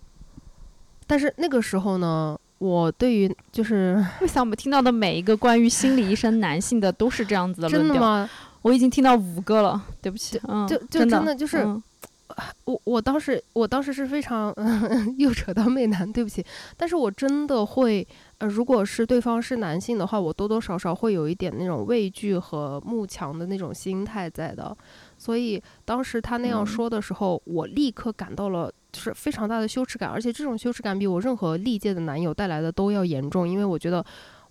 [1.08, 8.30] 但是那个时候呢，我对于就是 我想我们听到的每一个关于心理医生男性的都是这样子的真的吗？
[8.62, 11.66] 我已经听到五个了，对不起，嗯，就就真的就是。
[12.66, 16.44] 我我当时我当时是非常嗯、 又扯到媚男，对不起，
[16.76, 18.08] 但是我真的会
[18.40, 24.76] 呃，如果是对方是男性的话，我多多少少会有一点那种畏惧和慕强的那种心态在的，
[25.24, 34.04] 所以当时他那样说的时候，我立刻感到了就是非常大的羞耻感，而且这种羞耻感比我任何历届的男友带来的都要严重，因为我觉得。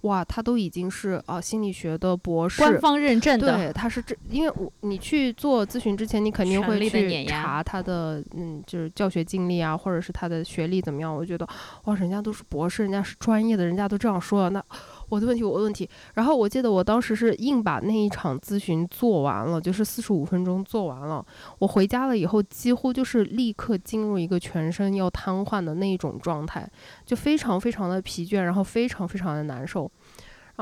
[0.02, 3.56] 哇，他都已经是啊心理学的博士，官方认证的。
[3.56, 11.14] 对，他是这，因为我你去做咨询之前，你肯定会去查他的嗯，就是教学经历啊，或者是他的学历怎么样。
[11.14, 11.46] 我觉得
[11.84, 14.64] 哇，人家都是博士，人家是专业的，人家都这样说了，那。
[15.12, 15.86] 我的问题，我的问题。
[16.14, 21.22] 然后我记得我当时是硬把那一场咨询做完了，就是四十五分钟做完了。
[21.58, 26.66] 我回家了以后，几乎就是立刻进入一个全身要瘫痪的那一种状态，
[27.04, 29.90] 就非常非常的疲倦，然后非常非常的难受。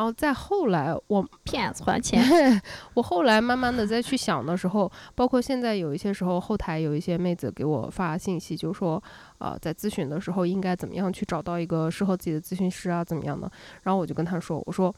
[0.00, 2.24] 然后再后来，我 骗子还钱。
[2.94, 9.02] 我后来慢慢的再去想的时候，包括现在有一些时候，后台有一些妹子给我发信息，就说，
[9.36, 13.52] 呃，在咨询的时候应该怎么样去找到一个适合自己的咨询师啊，怎么样的？
[13.82, 14.94] 然后我就跟他说，我说，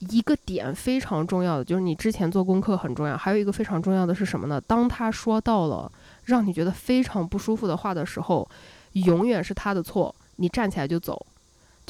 [0.00, 4.60] 一个点非常重要的就是你之前做功课很重要，还有一个非常重要的是什么呢？
[4.60, 5.90] 当他说到了
[6.24, 8.46] 让你觉得非常不舒服的话的时候，
[8.92, 11.26] 永远是他的错，你站起来就走。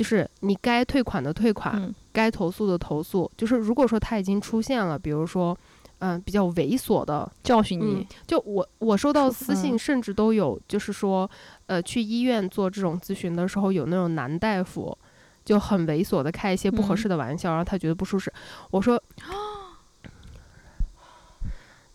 [0.00, 3.30] 就是你该退款的退款，该投诉的投诉。
[3.36, 5.54] 就是如果说他已经出现了，比如说，
[5.98, 11.30] 嗯，比较猥琐的教训你，就我我收到私信，甚至都有，就是说，
[11.66, 14.96] 呃，去医院做这种咨询的时候，有那种男大夫
[15.44, 18.32] 就很猥琐的开一些不合适的玩笑，然后他觉得不舒适。
[18.70, 18.98] 我说。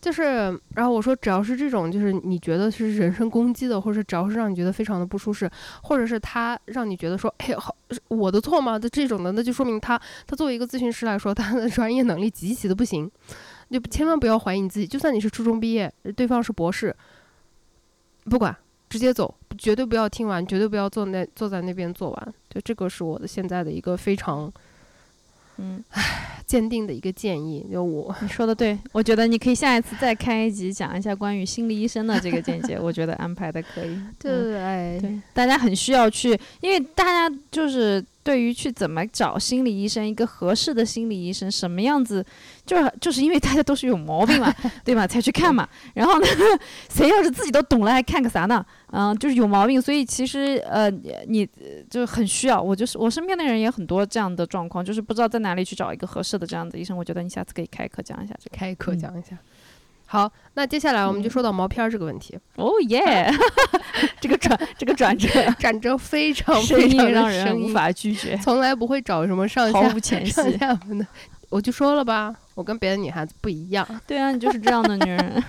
[0.06, 0.22] 就是，
[0.76, 5.50] 然后我说，只要是这种，就是你觉得是人身攻击的，或者只要是让你觉得非常的不舒适，
[5.82, 7.74] 或者是他让你觉得说，哎，好，
[8.06, 8.78] 我的错吗？
[8.78, 13.10] 的这种的，那就说明他，他作为一个咨询师来说，他的 专业能力极其的不行。
[13.68, 16.94] 就千万不要怀疑你自己，就算你是初中毕业，对方是博士，
[18.26, 18.56] 不管，
[18.88, 22.34] 直接走，绝对不要听完，绝对不要坐那坐在那边做完。
[22.48, 24.52] 就这个是我的现在的一个非常。
[25.58, 33.98] 嗯，唉，坚定的一个建议，就我你说的对，我觉得你可以下一次再开一集讲一下关于心理医生的这个见解，我觉得安排的可以。
[34.18, 38.04] 对，对，大家很需要去，因为大家就是。
[38.26, 42.26] 对于去怎么找心理医生，一个合适的心理医生什么样子，
[42.66, 44.52] 就是就是因为大家都是有毛病嘛，
[44.84, 45.06] 对吧？
[45.06, 45.68] 才去看嘛。
[45.94, 46.26] 然后呢，
[46.90, 48.66] 谁要是自己都懂了，还看个啥呢？
[48.90, 49.80] 嗯，就是有毛病。
[49.80, 50.90] 所以其实呃，
[51.28, 51.48] 你
[51.88, 52.60] 就很需要。
[52.60, 56.96] 我就是我身边的人也很多这样的状况，就是不知道在哪里去找一个合适的这样的医生。
[56.98, 59.38] 我觉得你下次可以开课讲一下，就开课讲一下。
[60.06, 62.38] 好，那接下来我们就说到毛片儿这个问题。
[62.54, 63.28] 哦耶，
[64.20, 69.80] 这个转这个转折 转折非常 非常让人无法拒绝，从来不会找什么上下
[70.24, 71.06] 上下文的。
[71.48, 73.86] 我就说了吧，我跟别的女孩子不一样。
[74.06, 75.44] 对啊，你就是这样的女人。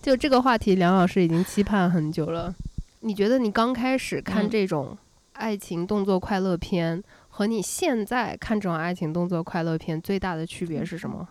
[0.00, 2.54] 就这个话题，梁老师已经期盼很久了。
[3.00, 4.96] 你觉得你刚开始看这种
[5.32, 11.28] 爱情动作快乐片，和你现在看这种爱情动作快乐片最大的区别是什么？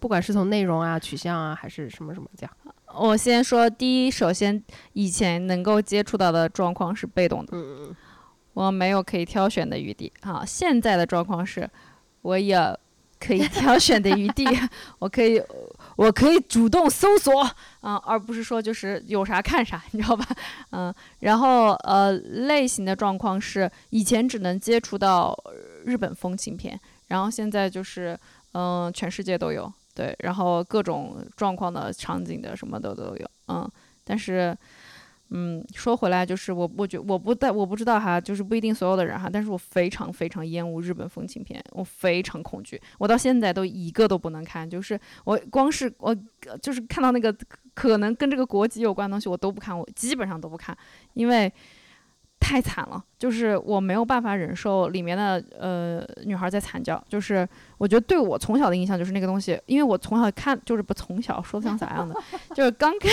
[0.00, 2.50] 不管是从内容啊、取向啊，还是什么什么讲，
[2.94, 4.60] 我先说第一，首先
[4.94, 7.96] 以前能够接触到的状况是被动的，嗯嗯，
[8.54, 10.12] 我没有可以挑选的余地。
[10.22, 11.68] 好，现在的状况是，
[12.22, 12.76] 我有
[13.20, 14.44] 可以挑选的余地，
[14.98, 15.40] 我可以，
[15.96, 17.42] 我可以主动搜索，
[17.80, 20.26] 啊，而不是说就是有啥看啥，你知道吧？
[20.70, 25.36] 嗯，然后呃，类型的状况是，以前只能接触到
[25.84, 28.18] 日本风情片，然后现在就是
[28.52, 29.70] 嗯，全世界都有。
[29.94, 33.68] 对，然后各种状况的场景的什么的都有，嗯，
[34.04, 34.56] 但是，
[35.30, 46.16] 嗯，说回来就是，我我觉我不但我不知道哈，就是不一定所有的人哈，但是我非常非常厌恶日本风情片，我非常恐惧，我到现在都一个都不能看，就是我光是我
[46.62, 47.34] 就是看到那个
[47.74, 50.76] 可能跟这个国籍有关的东西，我都不看，我基本上都不看，
[51.14, 51.52] 因为。
[52.40, 57.48] 太惨了，就是我没有办法忍受里面的呃女孩在惨叫，就是
[57.78, 62.14] 我觉得对我从小的印象就是那个东西，因为我从小看就是不从小说的像咋样的，
[62.54, 63.08] 就是刚开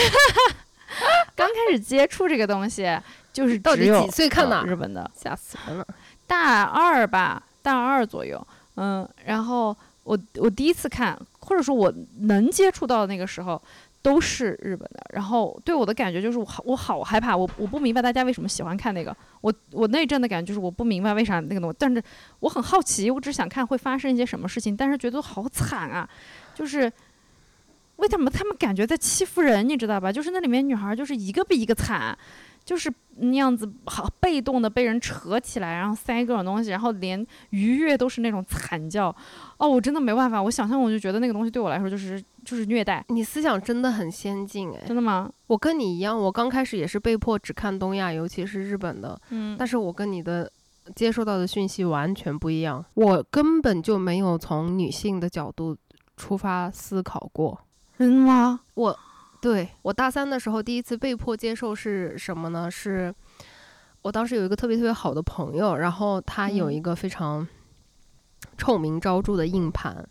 [1.36, 2.98] 刚开始接触这个东西，
[3.32, 5.86] 就是到底几岁看的日本的，吓死人了，
[6.26, 13.62] 大二吧，大二左右，嗯，然后我我第一次看，或者说我能接触到的那个时候，
[14.02, 15.04] 都是日本的。
[15.14, 19.16] 然后对我的感觉就是我好我好害怕，我我不明白大家为什么喜欢看那个。
[19.42, 22.02] 我我那一阵的感觉就是我不明白为啥那个东西，但是
[22.40, 26.10] 我很好奇，我只想看会发生一些什么事情，但是觉得好惨啊，
[26.54, 26.92] 就是。
[27.98, 29.68] 为什么他们感觉在欺负人？
[29.68, 30.12] 你知道吧？
[30.12, 32.16] 就是那里面女孩就是一个比一个惨，
[32.68, 39.08] 就是那样子好被动的被人扯起来，然后塞各种东西，然后连愉悦都是那种惨叫。
[39.58, 43.02] 哦，我真的没办法，我想象我就觉得那个东西对我来说就是就是虐待。
[43.08, 45.32] 你思想真的很先进哎，真的吗？
[45.48, 50.52] 我跟你一样，我刚开始也是被迫只看东亚，尤其是日本的，嗯，但是我跟你的
[50.94, 55.78] 接收到的讯息完全不一样，我根本就没有从女性的角度
[56.18, 57.58] 出发思考过。
[57.98, 58.60] 真的吗？
[58.76, 59.00] 我，
[59.40, 62.70] 对我大三的时候第一次被迫接受是什么呢？
[62.70, 63.14] 是
[64.02, 67.48] 我当时有一个特别特别好的朋友，然后他有嗯一个非常
[68.58, 70.08] 臭名昭著的硬盘，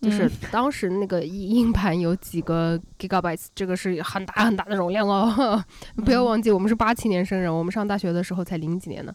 [0.00, 5.62] 就是嗯当时那个硬硬盘有几个 gigabytes，这个是很大很大的容量哦。
[6.04, 9.14] 不要嗯忘记，我们是八七年生人，我们上大学的时候才零几年呢。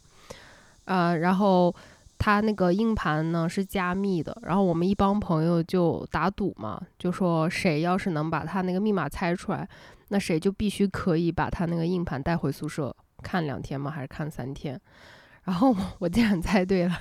[0.85, 1.73] 呃，然后
[2.23, 9.67] 它那个硬盘呢是加密的，然后我们一帮朋友就打赌嘛，就说谁要是能把他那个密码猜出来，
[10.09, 13.89] 那谁就必须可以把他那个硬盘带回宿舍看两天吗？
[13.89, 14.79] 还是看三天？
[15.45, 16.95] 然后我竟然猜对了，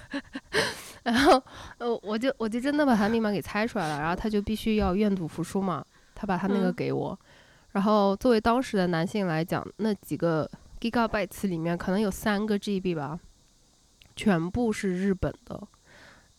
[1.04, 1.42] 然后
[1.76, 7.18] 呃，我就我就真的把他密码给猜出来了，然后他就必须要愿赌服输嘛，他把他那个嗯给我，
[7.72, 13.20] 然后作为当时的男性来讲，那几个 gigabytes 里面可能有三个 GB 吧，
[14.20, 15.58] 全部是日本的，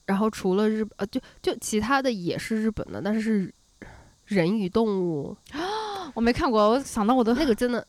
[0.06, 3.54] 然后除了日呃就就其他的也是日本的，但是是
[4.26, 7.84] 人与动物啊 我没看过，我想到我的那个真的，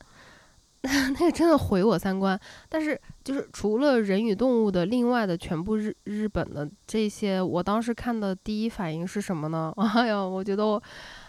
[0.81, 2.41] 那个真的毁我三观。
[2.71, 9.75] 但是就是除了人与动物的，另外的全部日日本的这些，我当时看的第一反应是什么呢？
[9.77, 10.83] 哎呀，我觉得我，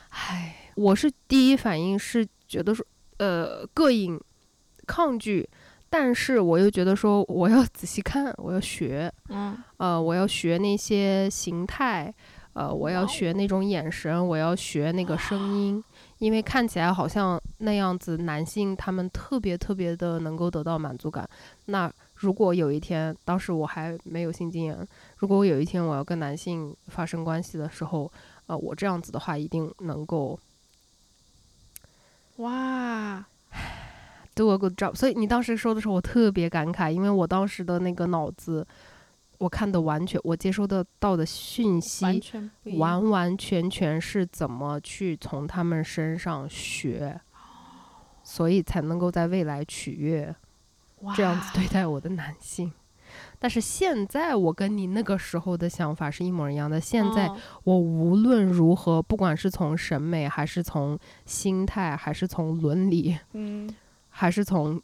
[0.07, 2.85] 唉，我是第一反应是觉得说，
[3.17, 4.17] 呃，膈应、
[4.87, 5.49] 抗拒，
[5.95, 12.11] 但是我又觉得说，我要 仔细看，我要学，嗯呃，我要学那些形态，
[12.53, 15.83] 呃，我要学那种眼神，我要学那个声音，
[16.17, 21.29] 因为看起来好像那样子，男性他们特别特别的能够得到满足感。
[21.65, 24.75] 那如果有一天，当时我还没有性经验，
[25.17, 28.11] 如果我有一天我要跟男性发生关系的时候，
[28.47, 30.39] 呃，我这样子的话，一定能够
[32.37, 33.23] 哇，
[34.35, 34.93] do a good job。
[34.95, 38.65] 所以你当时说的时候，我特别感慨，因为我当时的那个脑子，
[39.37, 42.51] 我看的完全，我接收得到的讯息完全。
[42.77, 47.19] 完完全全是怎么去从他们身上学，
[48.23, 50.33] 所以才能够在未来取悦
[51.15, 52.71] 这样子对待我的男性。
[53.37, 56.81] 但是现在我跟你那个时候的想法是一模一样的。
[56.81, 63.69] 现在哦我无论如何，不管是从审美，还是从心态，还是从伦理，嗯
[64.15, 64.79] 还是从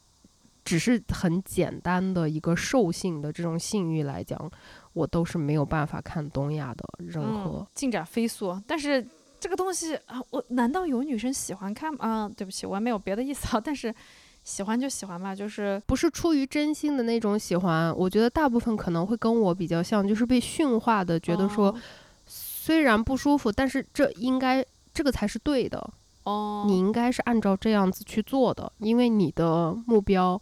[0.64, 4.50] 只是很简单的一个兽性的这种性欲来讲，
[4.92, 9.06] 我都是没有办法看东亚的任何嗯、进展飞速，但是
[9.38, 11.98] 这个东西啊，我难道有女生喜欢看吗？
[12.00, 13.94] 啊，对不起，我没有别的意思啊，但是
[14.42, 21.80] 喜欢就喜欢吧，就是不是出于真心的那种喜欢，我觉得大部分可能会跟我比较像，就是被驯化的，觉得说哦
[22.26, 25.90] 虽然不舒服，但是这应该这个才是对的，
[26.24, 30.40] 哦，你应该是按照这样子去做的，因为你的目标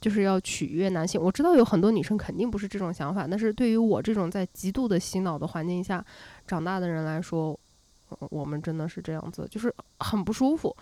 [0.00, 1.20] 就是要取悦男性。
[1.20, 6.04] 我知道有很多女生肯定不是这种想法，但是对于我这种在极度的洗脑的环境下
[6.46, 7.58] 长大的人来说，
[8.10, 10.74] 呃我们真的是这样子，就是很不舒服。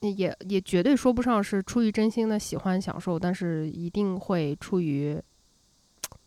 [0.00, 5.18] 也也绝对说不上是出于真心的喜欢享受，但是一定会出于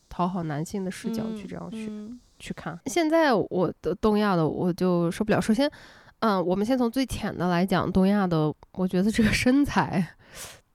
[0.09, 2.77] 讨好男性的视角去这样去、嗯去看。
[2.87, 5.39] 现在我的东亚的我就受不了。
[5.39, 5.69] 首先，
[6.19, 10.15] 嗯，我们先从最浅的来讲，东亚的，我觉得这个身材。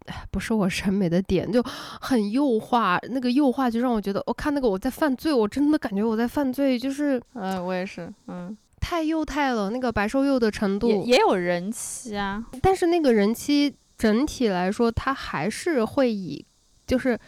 [0.06, 16.44] 哎不是我审美的点，就很幼化，那个幼化就让我觉得，我、看那个我在犯罪，我真的感觉我在犯罪，就是呃，我也是，嗯，太幼态了，那个白瘦幼的程度，也也有人气啊，但是那个人妻整体来说，他还是会以，
[16.86, 17.18] 就是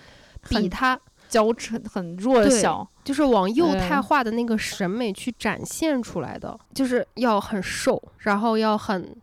[0.47, 9.17] 比很他娇嗔很弱对小，就是往幼态嗯化的那个审美去展现出来的，就是要很瘦，然后要很。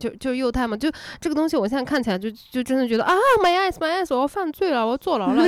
[0.00, 0.90] 就就幼态嘛，就
[1.20, 5.46] 这个东西，我现在看起来就就真的觉得啊，my eyes my eyes，我要犯罪了，我要坐牢了，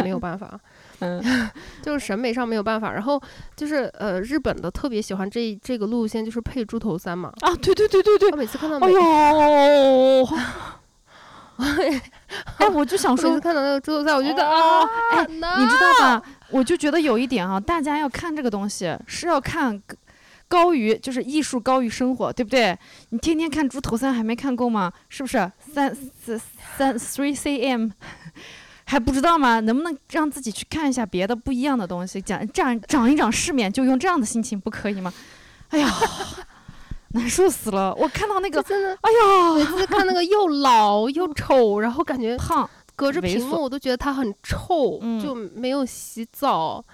[0.00, 0.56] 没有办法，
[1.00, 1.20] 嗯
[1.82, 2.92] 就是审美上没有办法。
[2.92, 3.20] 然后
[3.56, 7.32] 就是呃，日本的特别喜欢这这个路线，就是配猪头三嘛。
[7.40, 10.28] 啊，对对对对对我，每次看到哎美， 呦，
[11.58, 15.34] 哎，我就想说看到那个猪头衫，我觉得哦啊，哎，你
[15.66, 16.22] 知道吗？
[16.50, 19.80] 我就觉得有一点啊，大家要看这个东西是要看
[20.46, 22.78] 高于，就是艺术高于生活，对不对？
[23.10, 24.92] 你天天看猪头三还没看够吗？
[25.08, 25.50] 是不是？
[25.74, 25.94] 三
[26.24, 26.40] 三
[26.76, 27.90] 三 three cm
[28.86, 29.60] 还不知道吗？
[29.60, 35.12] 能不能让自己去看一下别的不一样的东西，讲这样长一长世面，就用这样的心情不可以吗？
[35.68, 35.90] 哎呀，
[37.10, 37.94] 难受死了！
[37.96, 42.68] 我看到那个真的，哎呀，每次看那个又老 又丑，然后感觉胖。
[42.96, 46.84] 隔着屏幕我都觉得他很臭，嗯就没有洗澡，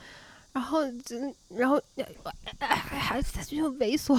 [0.53, 1.17] 然后就
[1.49, 1.81] 然后
[2.61, 4.15] 还就猥琐，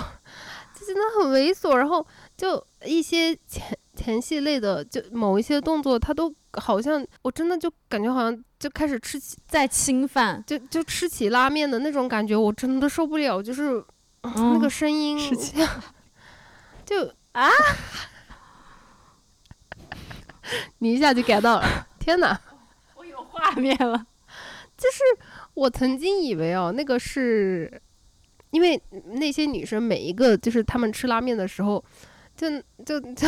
[0.74, 1.76] 就真的很猥琐。
[1.76, 2.04] 然后
[2.36, 13.44] 就一些前前戏类的，就某一些动作，他都好像我真的就感觉好像就开始吃起在侵犯，就就吃起拉面的那种感觉，我真的受不了。
[13.44, 13.86] 就是、
[14.36, 15.18] 那个声音，
[16.86, 17.50] 就啊。
[20.78, 22.40] 你一下就 get 到了，天哪！
[22.96, 24.06] 我有画面了。
[24.78, 25.00] 就是
[25.56, 27.82] 我曾经以为哦，那个是
[28.52, 28.80] 因为
[29.14, 31.84] 那些女生每一个就是她们吃拉面的时候，
[32.38, 32.48] 就
[32.86, 33.28] 就就就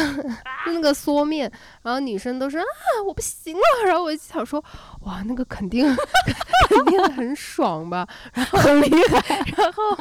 [0.68, 2.68] 那个嗦面，然后女生都说啊
[3.08, 4.64] 我不行了，然后我就想说
[5.02, 5.88] 哇那个肯定
[6.70, 9.98] 肯定很爽吧，然后很厉害，然后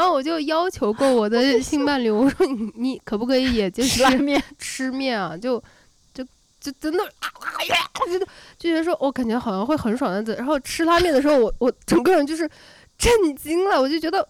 [0.00, 5.62] 然后我就要求过我的 性伴侣，我说你 你可不可以也就是拉面 吃面啊，就
[6.14, 6.24] 就
[6.58, 7.28] 就真的啊
[7.68, 7.76] 呀，
[8.06, 8.26] 就就
[8.58, 10.34] 觉得说，我感觉好像会很爽的子。
[10.36, 12.48] 然后吃拉面的时候，我我整个人就是
[12.96, 14.26] 震惊了，我就觉得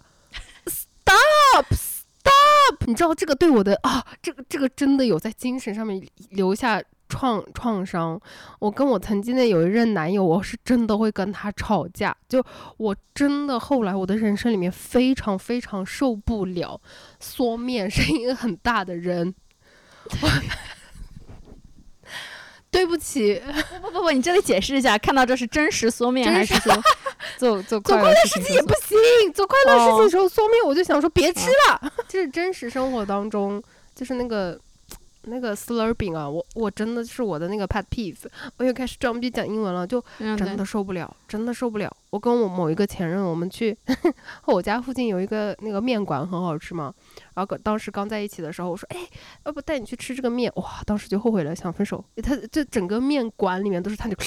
[0.67, 8.19] stop stop，你知道这个对我的啊，这个这个真的有在精神上面留下创创伤。
[8.59, 12.43] 我跟我曾经的有一任男友，我是真的会跟他吵架，就
[12.79, 16.81] 我真的后来我的人生里面非常非常受不了
[17.19, 19.35] 缩面声音很大的人。
[22.71, 23.35] 对不起，
[23.73, 26.73] 不不不不，你这里解释一下，看到这是真实缩面还是说
[27.37, 31.93] 做做做快乐事情也不行，做快乐事情的时候缩面，我就想说别吃了。
[32.07, 33.61] 就是真实生活当中，
[33.93, 34.57] 就是那个
[35.25, 38.17] 那个 slurping 啊，我我真的是我的那个 pet peeve，
[38.57, 41.95] 我又开始装逼讲英文了，就真的受不了，真的受不了。
[42.11, 43.77] 我跟我某一个前任，我们去
[44.47, 46.93] 我家附近有一个那个面馆很好吃嘛，
[47.35, 48.99] 然后当时刚在一起的时候，我说哎，
[49.45, 50.51] 要不带你去吃这个面？
[50.57, 52.05] 哇，当时就后悔了，想分手。
[52.23, 54.17] 他这整个面馆里面都是他就。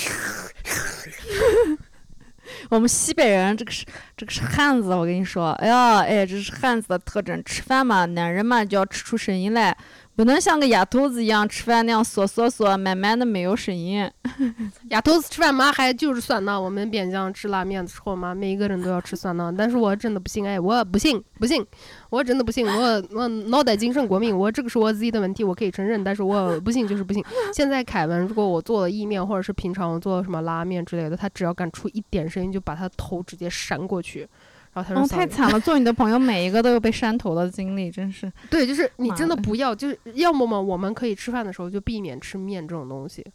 [2.70, 3.86] 我们西北人这个是
[4.18, 7.42] 这个是汉子，我跟你说，哎呀，哎，这是汉子的特征。
[7.44, 9.76] 吃饭嘛，男人嘛就要吃出声音来，
[10.16, 14.08] 不能像个丫头子一样吃饭那样嗦嗦嗦，慢慢的没有声音。
[14.90, 19.54] 丫头子吃饭嘛还就是酸呢，我们边疆吃拉面的时候嘛，每一个人都要吃酸呢。
[19.58, 21.66] 但是我真的不信，哎，我不信，不信，
[22.12, 27.24] 我真的不信，我我脑袋精神过敏，我这个是我自己的问题，我可以承认，但是我不信就是不信。
[27.52, 34.28] 现在凯文，如果我做了意面，或者是平常我做了什么拉面之类的，他只要敢出一点声音，就把他头直接扇过去。
[34.74, 35.60] 然后他说：“哦，太惨了！
[35.60, 38.32] 做你的朋友，每一个都有被删头的经历，真是。
[38.50, 43.26] 对，就是你真的不要，就是要么嘛，我们可以吃饭的时候就避免吃面这种东西，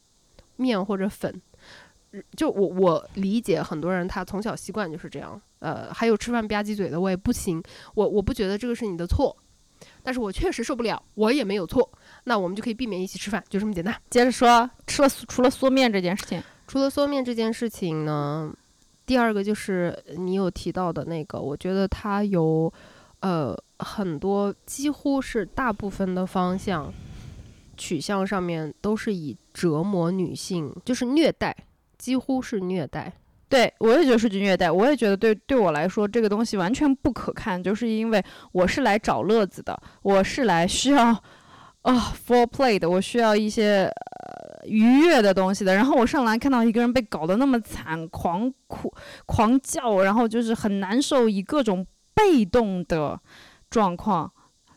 [0.56, 1.40] 面或者粉。
[2.34, 7.62] 就我我理解很多人他从小习惯就是这样，呃，还有吃饭吧唧嘴的，我也不行，
[7.94, 9.36] 我我不觉得这个是你的错，
[10.02, 11.88] 但是我确实受不了，我也没有错，
[12.24, 13.94] 那我们就可以避免一起吃饭，就这么简单。
[14.08, 18.52] 接着说，吃了除了缩面这件事情，除了缩面这件事情呢？”
[19.08, 22.70] 第二个就是你有提到的那个，我觉得它有，
[23.20, 26.92] 呃，很多几乎是大部分的方向
[27.74, 31.56] 取向上面都是以折磨女性，就是虐待，
[31.96, 33.10] 几乎是虐待。
[33.48, 41.06] 对我也觉得是虐待，我也觉得对对我来说这个东西完全不可看，就是因为我是来找乐子的，我是来需要
[41.80, 43.90] 啊 for play 的，我需要一些。
[44.64, 48.92] 愉悦的东西的，然后我上来看到一个人被搞得那么惨，狂哭、
[49.26, 53.20] 狂叫，然后就是很难受，以各种被动的
[53.70, 54.30] 状况，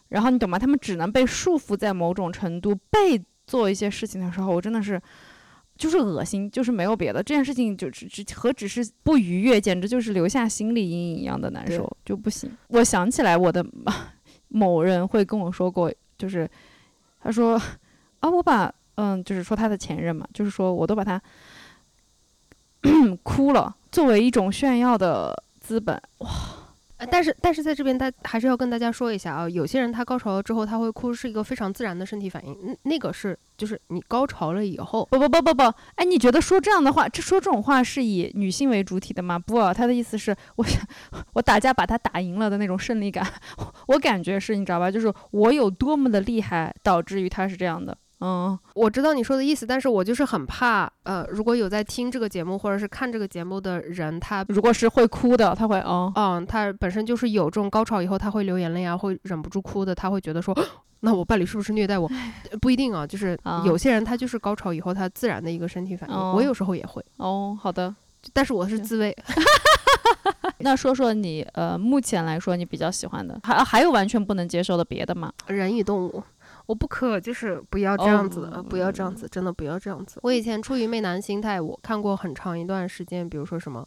[0.09, 0.59] 然后你懂吗？
[0.59, 5.01] 他们只能被束缚在某种程度，被做一些事情的时候，我真的是
[5.75, 7.23] 就是恶心，就是没有别的。
[7.23, 12.51] 这件事情就只只何止是不愉悦，简直就是留下心理阴影一样的难受，就不行。
[12.67, 13.65] 我想起来，我的
[14.47, 16.49] 某人会跟我说过，就是
[17.21, 17.59] 他说
[18.19, 18.73] 啊，我把。
[19.03, 21.19] 嗯，就是说他的前任嘛，就是说我都把他
[23.23, 26.29] 哭了，作为一种炫耀的资本，哇！
[27.09, 35.63] 但是但是在这边，他还是要跟大家说一下啊，有些人他高潮了之后他会哭，是一个非常自然的身体反应，那个是就是你高潮了以后，不不不不不，
[35.95, 39.39] 哎，你觉得说这样的话，这说这种话是以女性为主体的吗？
[39.39, 40.79] 不，他的意思是，我想
[41.33, 43.27] 我打架把他打赢了的那种胜利感，
[43.87, 44.91] 我感觉是你知道吧？
[44.91, 47.97] 就是我有多么的厉害，导致于他是这样的。
[48.21, 60.55] 嗯，我知道你说的意思，但是我就是很怕，呃，如果有在听这个节目或者是看这个节目的人，他如果是会哭的，他会嗯，嗯，他本身就是有这种高潮以后他会流眼泪啊，会忍不住哭的，他会觉得说，
[61.01, 62.07] 那我伴侣是不是虐待我？
[62.61, 67.93] 不一定啊，就是啊有些人他就是高潮以后他自然的一个身体反应，哦我有时候也会，哦，好的。
[68.33, 69.17] 但是我是自慰，
[70.59, 75.33] 那说说你呃，目前来说你比较喜欢的，还还有完全不能接受的别的吗？
[75.47, 76.21] 人与动物。
[76.71, 80.21] 我不可就是不要这样子的，哦不要这样子，真的不要这样子。
[80.23, 83.85] 我以前出于媚男心态，我看过很长一段时间，比如说什么，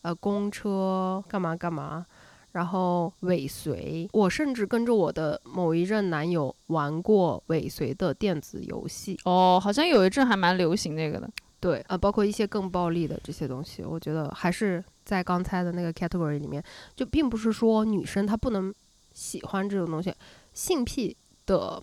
[0.00, 2.06] 呃，公车干嘛干嘛，
[2.52, 4.08] 然后尾随。
[4.14, 9.20] 我甚至跟着我的某一任男友玩过尾随的电子游戏。
[9.26, 11.28] 哦，好像有一阵还蛮流行这个的。
[11.60, 16.64] 对，呃，包括一些更暴力的这些东西，我觉得还是在刚才的那个 category 里面，
[16.96, 18.72] 就并不是说女生她不能
[19.12, 20.10] 喜欢这种东西，
[20.54, 21.14] 性癖
[21.44, 21.82] 的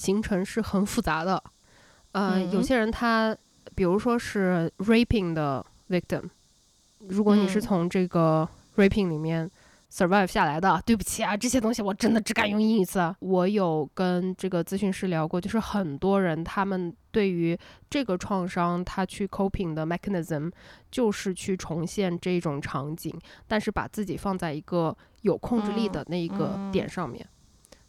[0.00, 1.42] 形成是很复杂的。
[2.12, 3.36] 呃，有嗯些人他，
[3.74, 6.24] 比如说是 raping 的 victim，
[7.08, 9.48] 如果你是嗯从这个 raping 里面
[9.92, 13.14] survive 下来的，对不起啊，这些东西我真的只敢用英语词啊。
[13.18, 17.56] 我有跟这个咨询师聊过，就是很多人他们对于
[17.90, 20.50] 这个创伤，他去 coping 的 mechanism
[20.90, 23.14] 就是去重现这种场景，
[23.46, 27.24] 但是把自己放在一个有控制力的那一个嗯点上面。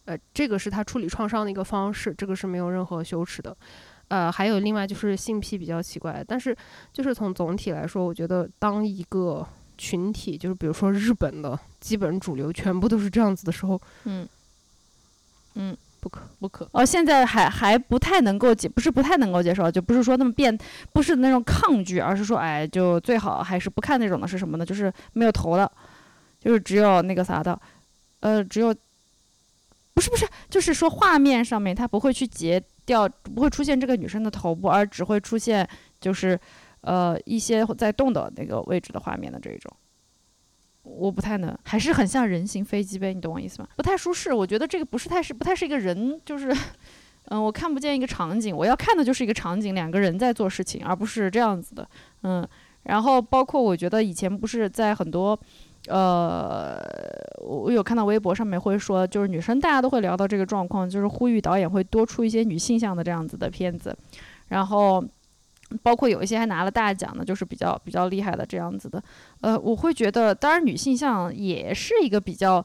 [0.06, 3.56] 呃，这个是他处理创伤的一个方式，这个是没有任何羞耻的。
[4.08, 6.56] 呃，还有另外就是性癖比较奇怪，但是
[6.92, 9.48] 就是从总体来说，我觉得当一个
[9.78, 14.28] 群体，就是比如说日本的基本主流全部都是这样子的时候，嗯
[15.56, 16.68] 嗯，不可不可。
[16.74, 20.58] 哦，现在还还不太能够接，不是不太能够接受，就不是说那么变，
[20.92, 24.66] 不是那种抗拒，而是说，哎，就最好还是不看那种的，是什么呢？
[24.66, 25.72] 就是没有头的，
[26.40, 27.58] 就是只有那个啥的，
[28.20, 28.76] 呃，只有，
[30.02, 35.66] 是不是，就是说画面上面它不会去截掉，不会出现这个女生的头部，而只会出现
[36.00, 36.38] 就是，
[36.82, 39.72] 呃，一些在动的那个位置的画面的这一种。
[40.84, 43.68] 我不太能，还是很像人形飞机呗，你懂我意思吗？
[43.78, 46.52] 不太舒适，我觉得这个不是太是不太是一个人，就是，
[47.26, 51.88] 嗯，我看不见一个场景，我要看的就是一个场景，两个人在做事情，而不是这样子的，
[52.24, 52.48] 嗯。
[52.84, 55.40] 然后包括我觉得以前不是在很多，
[55.88, 56.80] 呃，
[57.42, 63.96] 我有看到微博上面会说，就是女生大家都会聊到这个状况，就是呼吁导演会多出一些女性向的这样子的片子，
[64.48, 65.04] 然后。
[65.84, 69.02] 包括有一些还拿了大奖的，就是比较比较厉害的这样子的，
[69.40, 72.62] 呃，我会觉得，当然女性向也是一个比较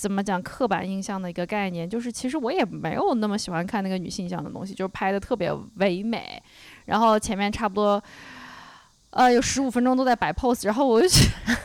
[0.00, 6.42] 怎么讲刻板印象的一个概念，就是其实我也没有那么喜欢看那个女性向的东西，就是拍的特别唯美，
[6.86, 8.02] 然后前面差不多
[9.10, 11.28] 呃有十五分钟都在摆 pose，然后我就觉。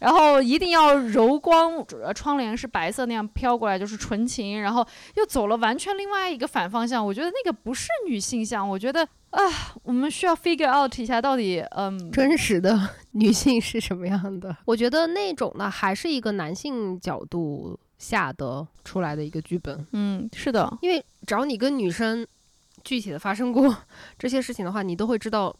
[0.00, 7.04] 然后一定要柔光，呃窗帘是白色那样飘过来，就是纯情，然后又走了完全另外一个反方向。
[7.06, 9.40] 我觉得那个不是女性向，我觉得啊，
[9.82, 12.78] 我们需要 figure out 一下到底，嗯，真实的
[13.12, 14.54] 女性是什么样的？
[14.66, 19.86] 我觉得那种呢，还是一个男性角度下的出来的一个剧本。
[19.92, 22.26] 嗯，是的，因为只要你跟女生
[22.82, 23.74] 具体的发生过
[24.18, 25.54] 这些事情的话，你都会知道，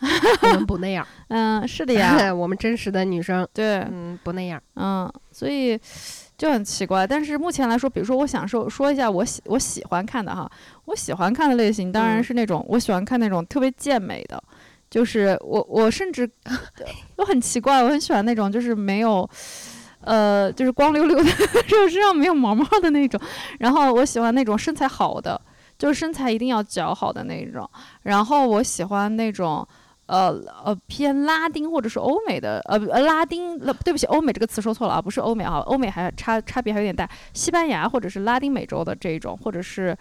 [0.42, 1.06] 我们不那样。
[1.28, 4.60] 嗯，是的呀， 我们真实的女生，对，嗯，不那样。
[4.76, 5.78] 嗯，所以
[6.38, 7.06] 就很奇怪。
[7.06, 10.50] 但是目前来说，比如说我享受说一下我喜我喜欢看的哈，
[10.86, 14.42] 我喜欢看的类型当然嗯是那种、我喜欢看那种特别健美的，
[14.88, 16.28] 就是我我甚至
[17.16, 19.28] 我很奇怪，我很喜欢那种就是没有。
[20.02, 21.30] 呃，就是光溜溜的，
[21.68, 23.20] 就身上没有毛毛的那种。
[23.58, 25.38] 然后我喜欢那种身材好的，
[25.76, 27.70] 就是身材一定要姣好的那种。
[28.04, 29.68] 然后我喜欢那种
[30.10, 30.28] 呃
[30.64, 39.96] 呃偏拉丁或者是欧美的呃呃拉丁呃对不起欧美这个词说错了啊，不是欧美啊，欧美还差差别还有点大，西班牙或者是拉丁美洲的这种，或者是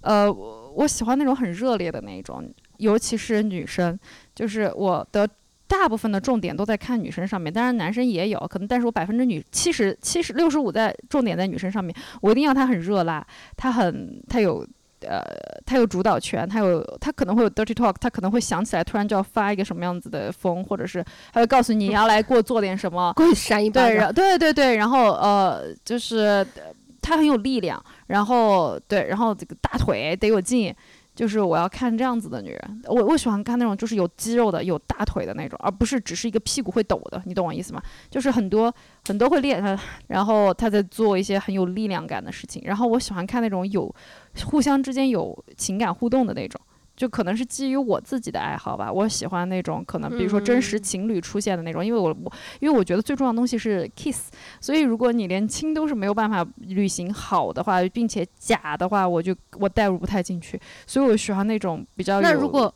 [0.00, 3.98] 呃我喜欢那种很热烈的那一种，尤其是女生，
[4.34, 5.28] 就是我的。
[5.66, 13.26] 大部分的重点都在看女生上面，当然男生也有可能，但是我百分之女七十七十六十五在重点在女生上面，我一定要她很热辣，
[13.56, 14.64] 她很她有
[15.08, 15.22] 呃，
[15.64, 26.46] 他有主导权，他有他可能会有 dirty talk，他可能会想起来突然就要发一个什么样子的疯，或者是他会告诉你你要来给我做点什么， 过去扇一巴对，对对对，然后呃，就是呃
[27.00, 30.74] 他很有力量，然后对，然后这个大腿得有劲，
[31.14, 37.80] 就是我要看这样子的女人，我我喜欢看那种就是有肌肉的、有大腿的那种，而不是只是一个屁股会抖的，你懂我意思吗？
[38.10, 38.74] 就是很多
[39.06, 43.94] 很多会练他， 然后他在做一些很有力量感的事情，然后我喜欢看那种有
[44.46, 46.60] 互相之间有情感互动的那种。
[46.96, 54.30] 就可能是基于我自己的爱好吧，我喜欢那种可能比如说真实嗯情侣出现的那种，因为我我因为我觉得最重要的东西是 kiss，
[54.60, 62.72] 所以如果你连亲都是没有办法履行好的话，并且假的话，我就我代入不太进去，所以我喜欢那种比较有那如果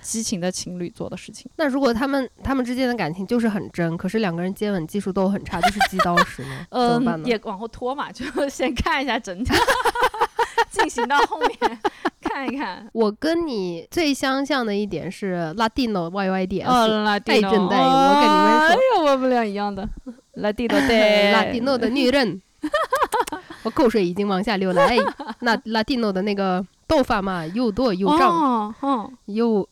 [0.00, 1.50] 激情的情侣做的事情。
[1.56, 6.66] 那如果他们他们之间的感情就是很真，可是两个人接吻技术都很差，就是 鸡刀石呢？
[6.70, 7.28] 怎么办嗯，呢？
[7.28, 9.52] 也往后拖嘛，就先看一下整体，
[10.70, 11.80] 进行到后面
[12.20, 12.88] 看一看。
[12.92, 19.88] 我跟你最相像的一点是拉丁的 YYDS，、哦，拉蒂诺，爱正带我跟你们说哎呦，我们俩一样的，
[20.34, 22.40] 拉蒂诺对，拉丁诺的女人，
[23.64, 24.82] 我口水已经往下流了。
[24.86, 24.96] 哎，
[25.40, 29.68] 那拉丁诺的那个头发嘛，又多又胀，哦，嗯，又，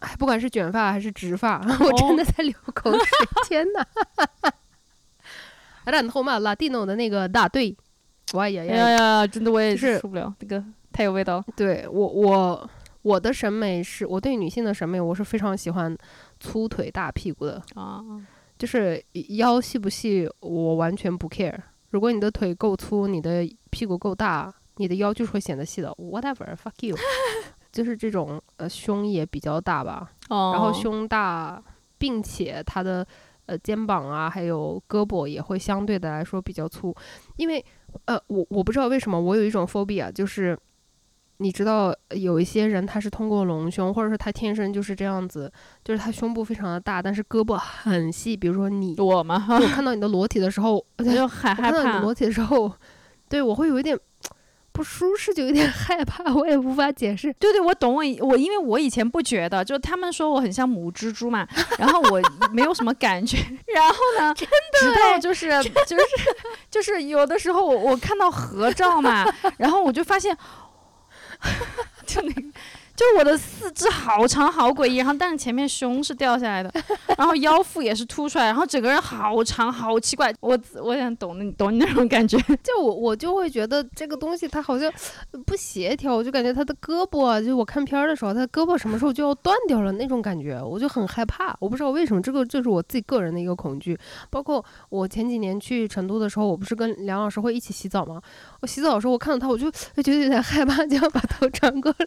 [0.00, 3.06] 哎，不管是卷发还是直发，我真的在流口水，
[3.48, 3.86] 天哪！
[5.84, 7.76] 然后嘛，拉丁诺的那个大队，
[8.38, 10.62] 哎呀，呀，真的我也是受不了，这个
[10.92, 11.44] 太有味道了。
[11.56, 12.70] 对我我
[13.02, 15.96] 我的审美是我对女性的审美，我是非常喜欢
[16.40, 18.02] 粗腿大屁股的，啊，
[18.58, 19.02] 就是
[19.36, 21.56] 腰细不细我完全不 care。
[21.90, 25.88] 如果你的腿够粗，你的屁股够大，你的腰就是会显得细的。
[25.92, 26.96] Whatever，fuck you，
[27.72, 31.62] 就是这种呃胸也比较大吧，哦，然后胸大，
[31.96, 33.06] 并且它的
[33.46, 36.94] 呃肩膀啊还有胳膊也会相对的来说比较粗，
[37.36, 37.64] 因为
[38.04, 40.58] 呃我我不知道为什么我有一种 phobia，就是
[41.38, 45.50] 你知道呃有一些人他是通过隆胸，或者说他天生就是这样子，
[45.84, 51.68] 就是他胸部非常的大，但是胳膊很细，比如说你，我嘛，我看到你的裸体的时候， 我就很害怕。
[51.68, 52.72] 我看到你的裸体的时候，
[53.28, 53.98] 对我会有一点
[54.76, 57.32] 不舒适，就有点害怕， 我也无法解释。
[57.38, 61.48] 对对，我懂我我，因为我以前不觉得，就他们说我很像母蜘蛛嘛，
[61.78, 62.20] 然后我
[62.52, 63.38] 没有什么感觉，
[63.74, 64.46] 然后呢，直
[64.94, 65.48] 到就是
[65.86, 66.04] 就是
[66.70, 70.36] 就是有的时候我我看到合照嘛，然后我就发现，
[72.06, 72.42] 就那个。
[72.96, 76.72] 就是我的四肢好长好诡异，然后但是前面胸是掉下来的，
[77.18, 80.32] 然后腰腹也是凸出来，然后整个人好长好奇怪。
[80.40, 84.90] 我我想懂你懂你那种感觉， 就我我就会觉得这个东西它好像
[85.44, 91.54] 不协调，我就感觉他的胳膊啊，就我看片儿的时候，他胳膊什么时候就要断掉了那种感觉，我就很害怕。
[91.60, 93.98] 我不知道为什么，这个就是我自己个人的一个恐惧。
[94.30, 98.22] 包括我前几年去成都的时候，我不是跟梁老师会一起洗澡吗？
[98.60, 102.06] 我洗澡的时候，我看到他，我就就觉得有点害怕，就要把头转过来，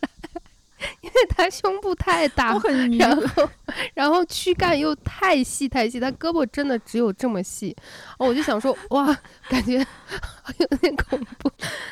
[1.02, 3.50] 因为他胸部太大，很然后
[3.94, 7.76] 然后躯干又太细太细，他胳膊真的只有这么细，
[8.18, 9.16] 哦，我就想说，哇，
[9.50, 9.78] 感觉
[10.58, 11.52] 有点恐怖。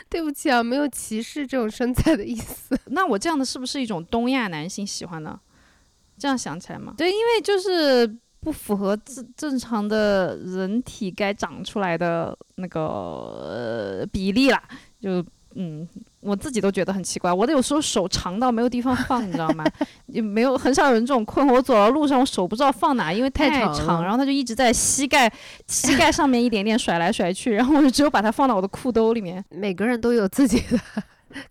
[0.10, 2.80] 对不起啊，没有歧视这种身材的意思。
[2.86, 5.40] 那我这样的是不是一种东亚男性喜欢呢？
[6.18, 8.08] 这样想起来嘛，对，因为就是
[8.40, 14.64] 不符合正正常的人体该长出来的那个、呃、比例啦，
[15.00, 15.24] 就
[15.54, 15.88] 嗯，
[16.20, 17.32] 我自己都觉得很奇怪。
[17.32, 19.64] 我有时候手长到没有地方放， 你知道吗？
[20.08, 21.54] 也没有很少有人这种困惑。
[21.54, 25.32] 我走到路上，我手不知道放哪，因为太太长然后它就一直在膝盖
[25.68, 29.44] 膝盖上面一点点甩来甩去，然后我就只有把它放到我的裤兜里面。
[29.50, 30.80] 每个人都有自己的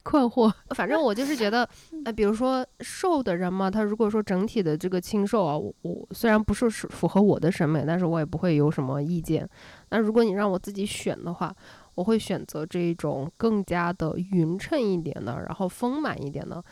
[0.02, 1.68] 困惑， 反正我就是觉得，
[2.04, 9.48] 呃，比如说瘦的人嘛，他如果说整体的这个清瘦啊，我我虽然不是是符合我的审美，但是我也不会有什么意见。
[9.90, 11.54] 那如果你让我自己选的话，
[11.96, 16.62] 我会选择这一种更加的匀称一点的，然后丰满一点的。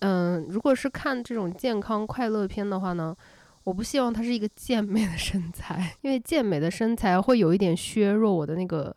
[0.00, 3.14] 嗯，如果是看这种健康快乐片的话呢，
[3.64, 8.96] 我不希望它是一个健美的身材，因为健美的身材会有一点削弱我的那个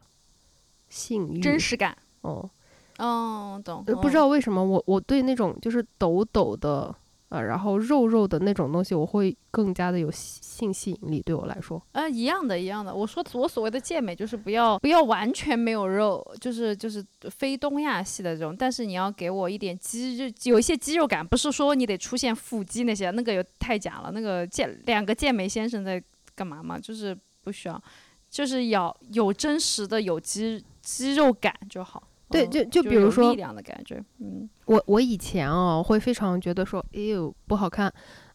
[0.90, 1.40] 性欲。
[1.42, 1.96] 真实感。
[2.22, 2.50] 哦，
[2.98, 3.84] 哦，懂。
[3.86, 6.96] 呃不知道为什么我我对那种就是抖抖的
[7.34, 11.20] 呃，然后肉肉的那种东西，我会更加的有吸性吸引力。
[11.20, 12.94] 对我来说，呃，一样的，一样的。
[12.94, 24.12] 我说我所谓的健美，就是不要不要完全没有肉，就是就是非东亚系的这种，但是你要给我一点肌，肉有一些肌肉感，不是说你得出现腹肌那些，那个有太假了。
[24.12, 26.00] 那个健两个健美先生在
[26.36, 26.78] 干嘛嘛？
[26.78, 27.84] 就是不需要，
[28.30, 32.04] 就是要有真实的有肌肌肉感就好。
[32.34, 37.88] 对，嗯就就比如说力量的感觉，嗯，我我以前啊会非常觉得说，哎呦不好看，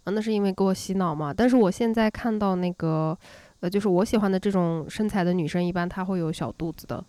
[0.04, 1.34] 啊那是因为给我洗脑嘛。
[1.34, 3.18] 但是我现在看到那个，
[3.60, 7.04] 呃，就是我喜欢的这种身材的女生，一般她会有小肚子的。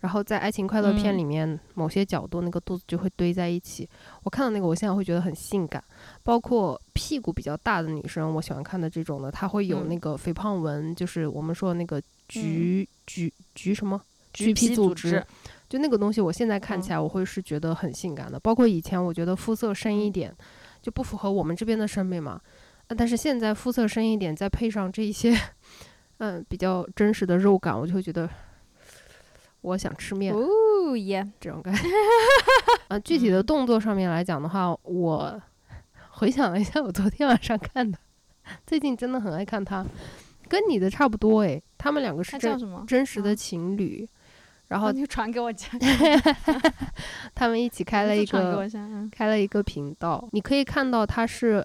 [0.00, 3.88] 然后在爱情快乐片嗯里面，某些角度那个肚子就会堆在一起。
[4.22, 5.82] 我看到那个，我现在会觉得很性感。
[6.22, 13.98] 包括屁股比较大的女生，我喜欢看的这种的，她会有嗯那个肥胖纹，就是我们说的那个橘橘橘什么
[14.34, 15.24] 橘皮组织。
[15.74, 18.38] 就那个东西，我现在看起来我会是觉得很性感的。
[18.38, 20.32] 包括以前我觉得肤色深一点
[20.80, 22.40] 就不符合我们这边的审美嘛，
[22.86, 25.36] 呃但是现在肤色深一点，再配上这一些，
[26.18, 28.30] 嗯，比较真实的肉感，我就会觉得
[29.62, 31.82] 我想吃面哦耶，这种感觉。
[32.86, 35.42] 啊，具体的动作上面来讲的话，我
[36.10, 37.98] 回想了一下，我昨天晚上看的，
[38.64, 39.84] 最近真的很爱看他，
[40.48, 42.84] 跟你的差不多诶，他们两个是真叫什么？
[42.86, 44.08] 真实的啊情侣，
[44.68, 45.68] 然后哦你传给我家，
[47.34, 48.68] 他们一起开了一个
[49.12, 51.64] 开了一个频道，你可以看到他是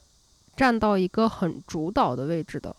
[0.56, 2.76] 站到一个很主导的位置的，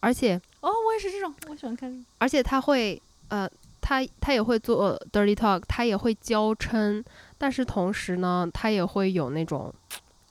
[0.00, 2.04] 而且哦，我也是这种，我喜欢看。
[2.18, 3.48] 而且他会呃，
[3.80, 7.02] 他他也会做 dirty talk，他也会娇嗔，
[7.36, 9.72] 但是同时呢，他也会有那种。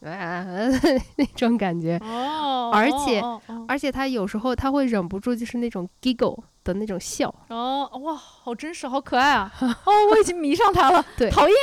[0.01, 0.45] 啊，
[1.17, 3.21] 那种感觉，哦而且
[3.67, 6.41] 而且他有时候他会忍不住就是那种 giggle
[6.73, 9.51] 的那种笑，哦哦哇，好真实，好可爱啊！
[9.59, 11.55] 哦，我已经迷上他了， 对讨厌。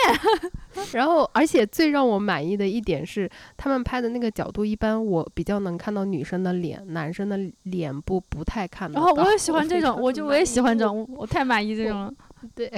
[0.92, 8.90] 然后而且最让我满意的一点是，他们拍的那个角度，一般我比较能看到女生的脸，男生的脸部不太看。
[8.92, 12.12] 然后哦我也喜欢这种，我就我也喜欢这种，我太满意这种了。
[12.54, 12.70] 对，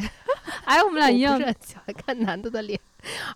[0.64, 2.78] 哎，我们俩一样喜欢看男的的脸，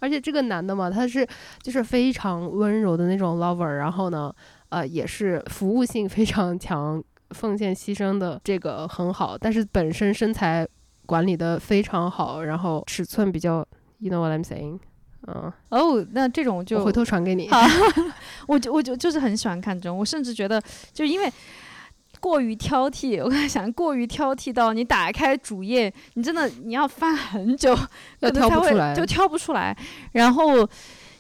[0.01, 1.27] 而且这个男的嘛，他是
[1.61, 4.33] 就是非常温柔的那种 lover，然后呢，
[4.69, 7.03] 呃，也是服务性非常强，
[7.33, 10.67] 奉献牺牲的这个很好，但是本身身材
[11.07, 13.67] 管理的非常好，然后尺寸比较
[13.99, 14.79] ，you know what I'm saying？
[15.27, 17.49] 嗯，哦，那这种就回头传给你。
[17.51, 17.59] 好
[18.49, 20.61] 我就我就就是很喜欢看这种，我甚至觉得，
[20.93, 21.33] 就因为
[22.21, 27.71] 过于挑剔，我在想过于挑剔到你打开主页，你真的你要翻很久，
[28.21, 29.77] 要可能才会挑不出来就挑不出来，
[30.13, 30.69] 然后。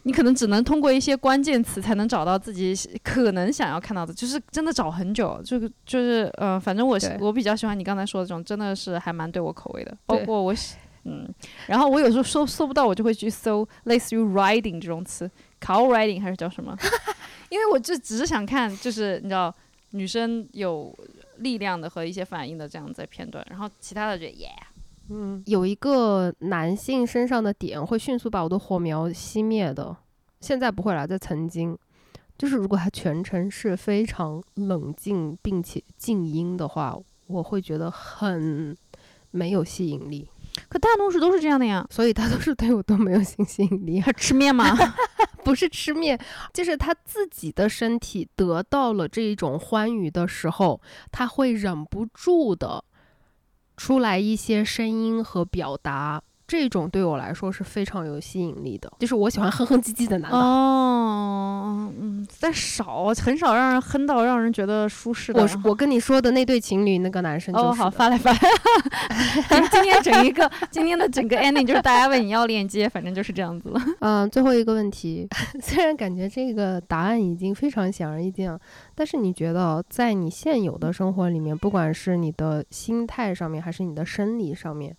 [0.04, 5.40] 你可能只能通过一些关键词才能找到自己可能想要看到的，就是真的找很久。
[5.44, 9.96] 这个就是呃，反正我我比较喜欢你刚才说的这种，真的是还蛮对我口味的。
[10.06, 11.28] 包括我喜嗯，
[11.66, 15.28] 然后我有时候搜搜不到，我就会去搜类似于 riding 这种词
[15.60, 16.76] ，cow riding 还是叫什么？
[17.50, 19.52] 因为我就只是想看，就是你知道
[19.90, 20.96] 女生有
[21.38, 24.48] 力量的和一些反应的这样子的片段，然后其他的就耶，
[25.08, 29.96] 嗯，有一个男性身上的点会迅速把我的火苗熄灭的，
[30.40, 31.76] 现在不会了，在曾经，
[32.38, 36.96] 就是如果他全程是非常冷静并且静音的话，
[37.26, 38.76] 我会觉得很
[39.30, 40.28] 没有吸引力，
[40.68, 41.86] 可大多数都是这样的呀。
[41.90, 44.64] 所以他都是对我都没有性吸引力，他 吃面吗？
[45.44, 46.18] 不是吃面，
[46.54, 50.80] 就是他自己的身体得到了这一种欢愉的时候，
[51.10, 52.84] 他会忍不住的
[53.76, 56.22] 出来一些声音和表达。
[56.52, 60.36] 这种对我来说是非常有吸引力的，就是我喜欢哼哼唧唧的男的。
[60.36, 65.40] 哦，嗯，但少，很少让人哼到让人觉得舒适的。
[65.42, 68.38] 我我跟你说的那对情侣，那个男生就是哦，好，发来发来。
[69.48, 73.80] 今 今天整一个今天的整个 ending 就是大家问你要链接，反正就是这样子了。
[74.00, 75.26] 嗯，最后一个问题，
[75.62, 78.60] 虽然感觉这个答案已经非常显而易见了，
[78.94, 84.94] 但是你觉得在你现有的生活里面，不管是你的心态上面，还是你的生理上面，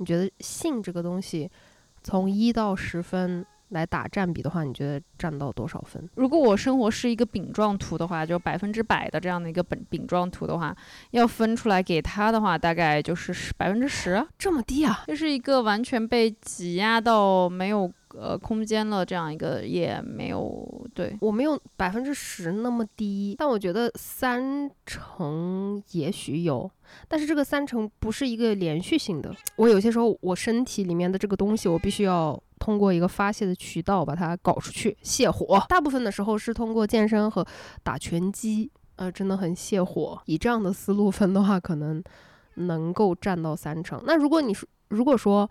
[0.00, 1.50] 你觉得性这个东西，
[2.02, 6.08] 从一到十分来打占比的话，你觉得占到多少分？
[6.14, 10.74] 如果我生活是一个饼状图的话，就百分之百的这样的一个本饼状图的话，
[11.10, 15.04] 要分出来给他的话，大概就是十百分之十，这么低啊？
[15.06, 21.16] 就是一个完全被挤压到没有呃空间了这样一个，也没有对。
[21.20, 26.70] 我没有百分之十那么低，但我觉得三成也许有，
[27.08, 29.34] 但是这个三成不是一个连续性的。
[29.56, 35.64] 我有些时候我身体里面的这个东西，我必须要通过一个发泄的渠道把它搞出去泄火。
[35.68, 37.46] 大部分的时候是通过健身和
[37.82, 40.20] 打拳击，呃，真的很泄火。
[40.26, 42.02] 以这样的思路分的话，可能
[42.54, 44.02] 能够占到三成。
[44.04, 45.48] 那如果你说，如果说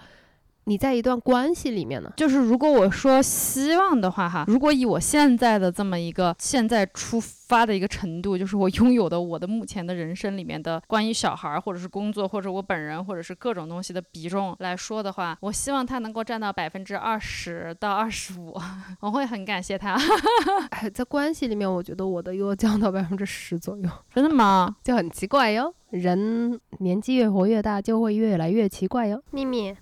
[0.69, 2.13] 你在一段关系里面呢？
[2.15, 18.55] 就是如果我说希望的话，哈，如果以我现在的这么一个现在出发的一个程度，就是我拥有的我的目前的人生里面的关于小孩儿或者是工作或者我本人或者是各种东西的比重来说的话，我希望他能够占到百分之二十到二十五，
[19.01, 19.97] 我会很感谢他。
[20.69, 24.75] 哎，在关系里面，我觉得我的又降到百分之十左右，真的吗？
[24.83, 25.73] 就很奇怪哟。
[25.89, 29.19] 人年纪越活越大，就会越来越奇怪哟。
[29.31, 29.75] 秘密，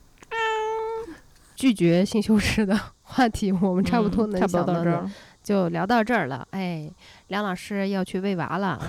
[1.57, 5.09] 拒绝性羞耻的 话题，我们差不多能嗯差不多想到这儿。
[5.43, 6.47] 就聊到这儿了。
[6.51, 6.89] 哎，
[7.29, 8.79] 梁老师要去喂娃了，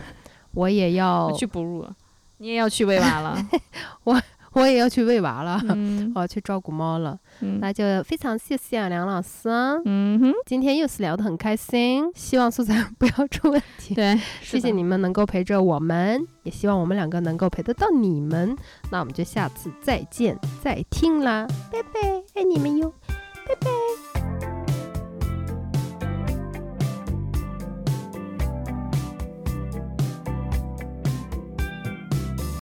[0.52, 1.96] 我也要去哺乳了，
[2.36, 3.38] 你也要去喂娃了。
[4.04, 4.20] 我
[4.66, 7.18] 也要去喂娃了，嗯 我要去照顾猫了。
[7.40, 13.94] 嗯那就非常谢谢梁老师啊，嗯哼，今天又是聊得很开心，希望素材不要出问题。
[13.94, 18.56] 对，谢谢你们能够陪着我们，也希望我们两个能够陪得到你们。
[18.90, 22.92] 那我们就下次再见再听啦，拜拜，爱你们哟。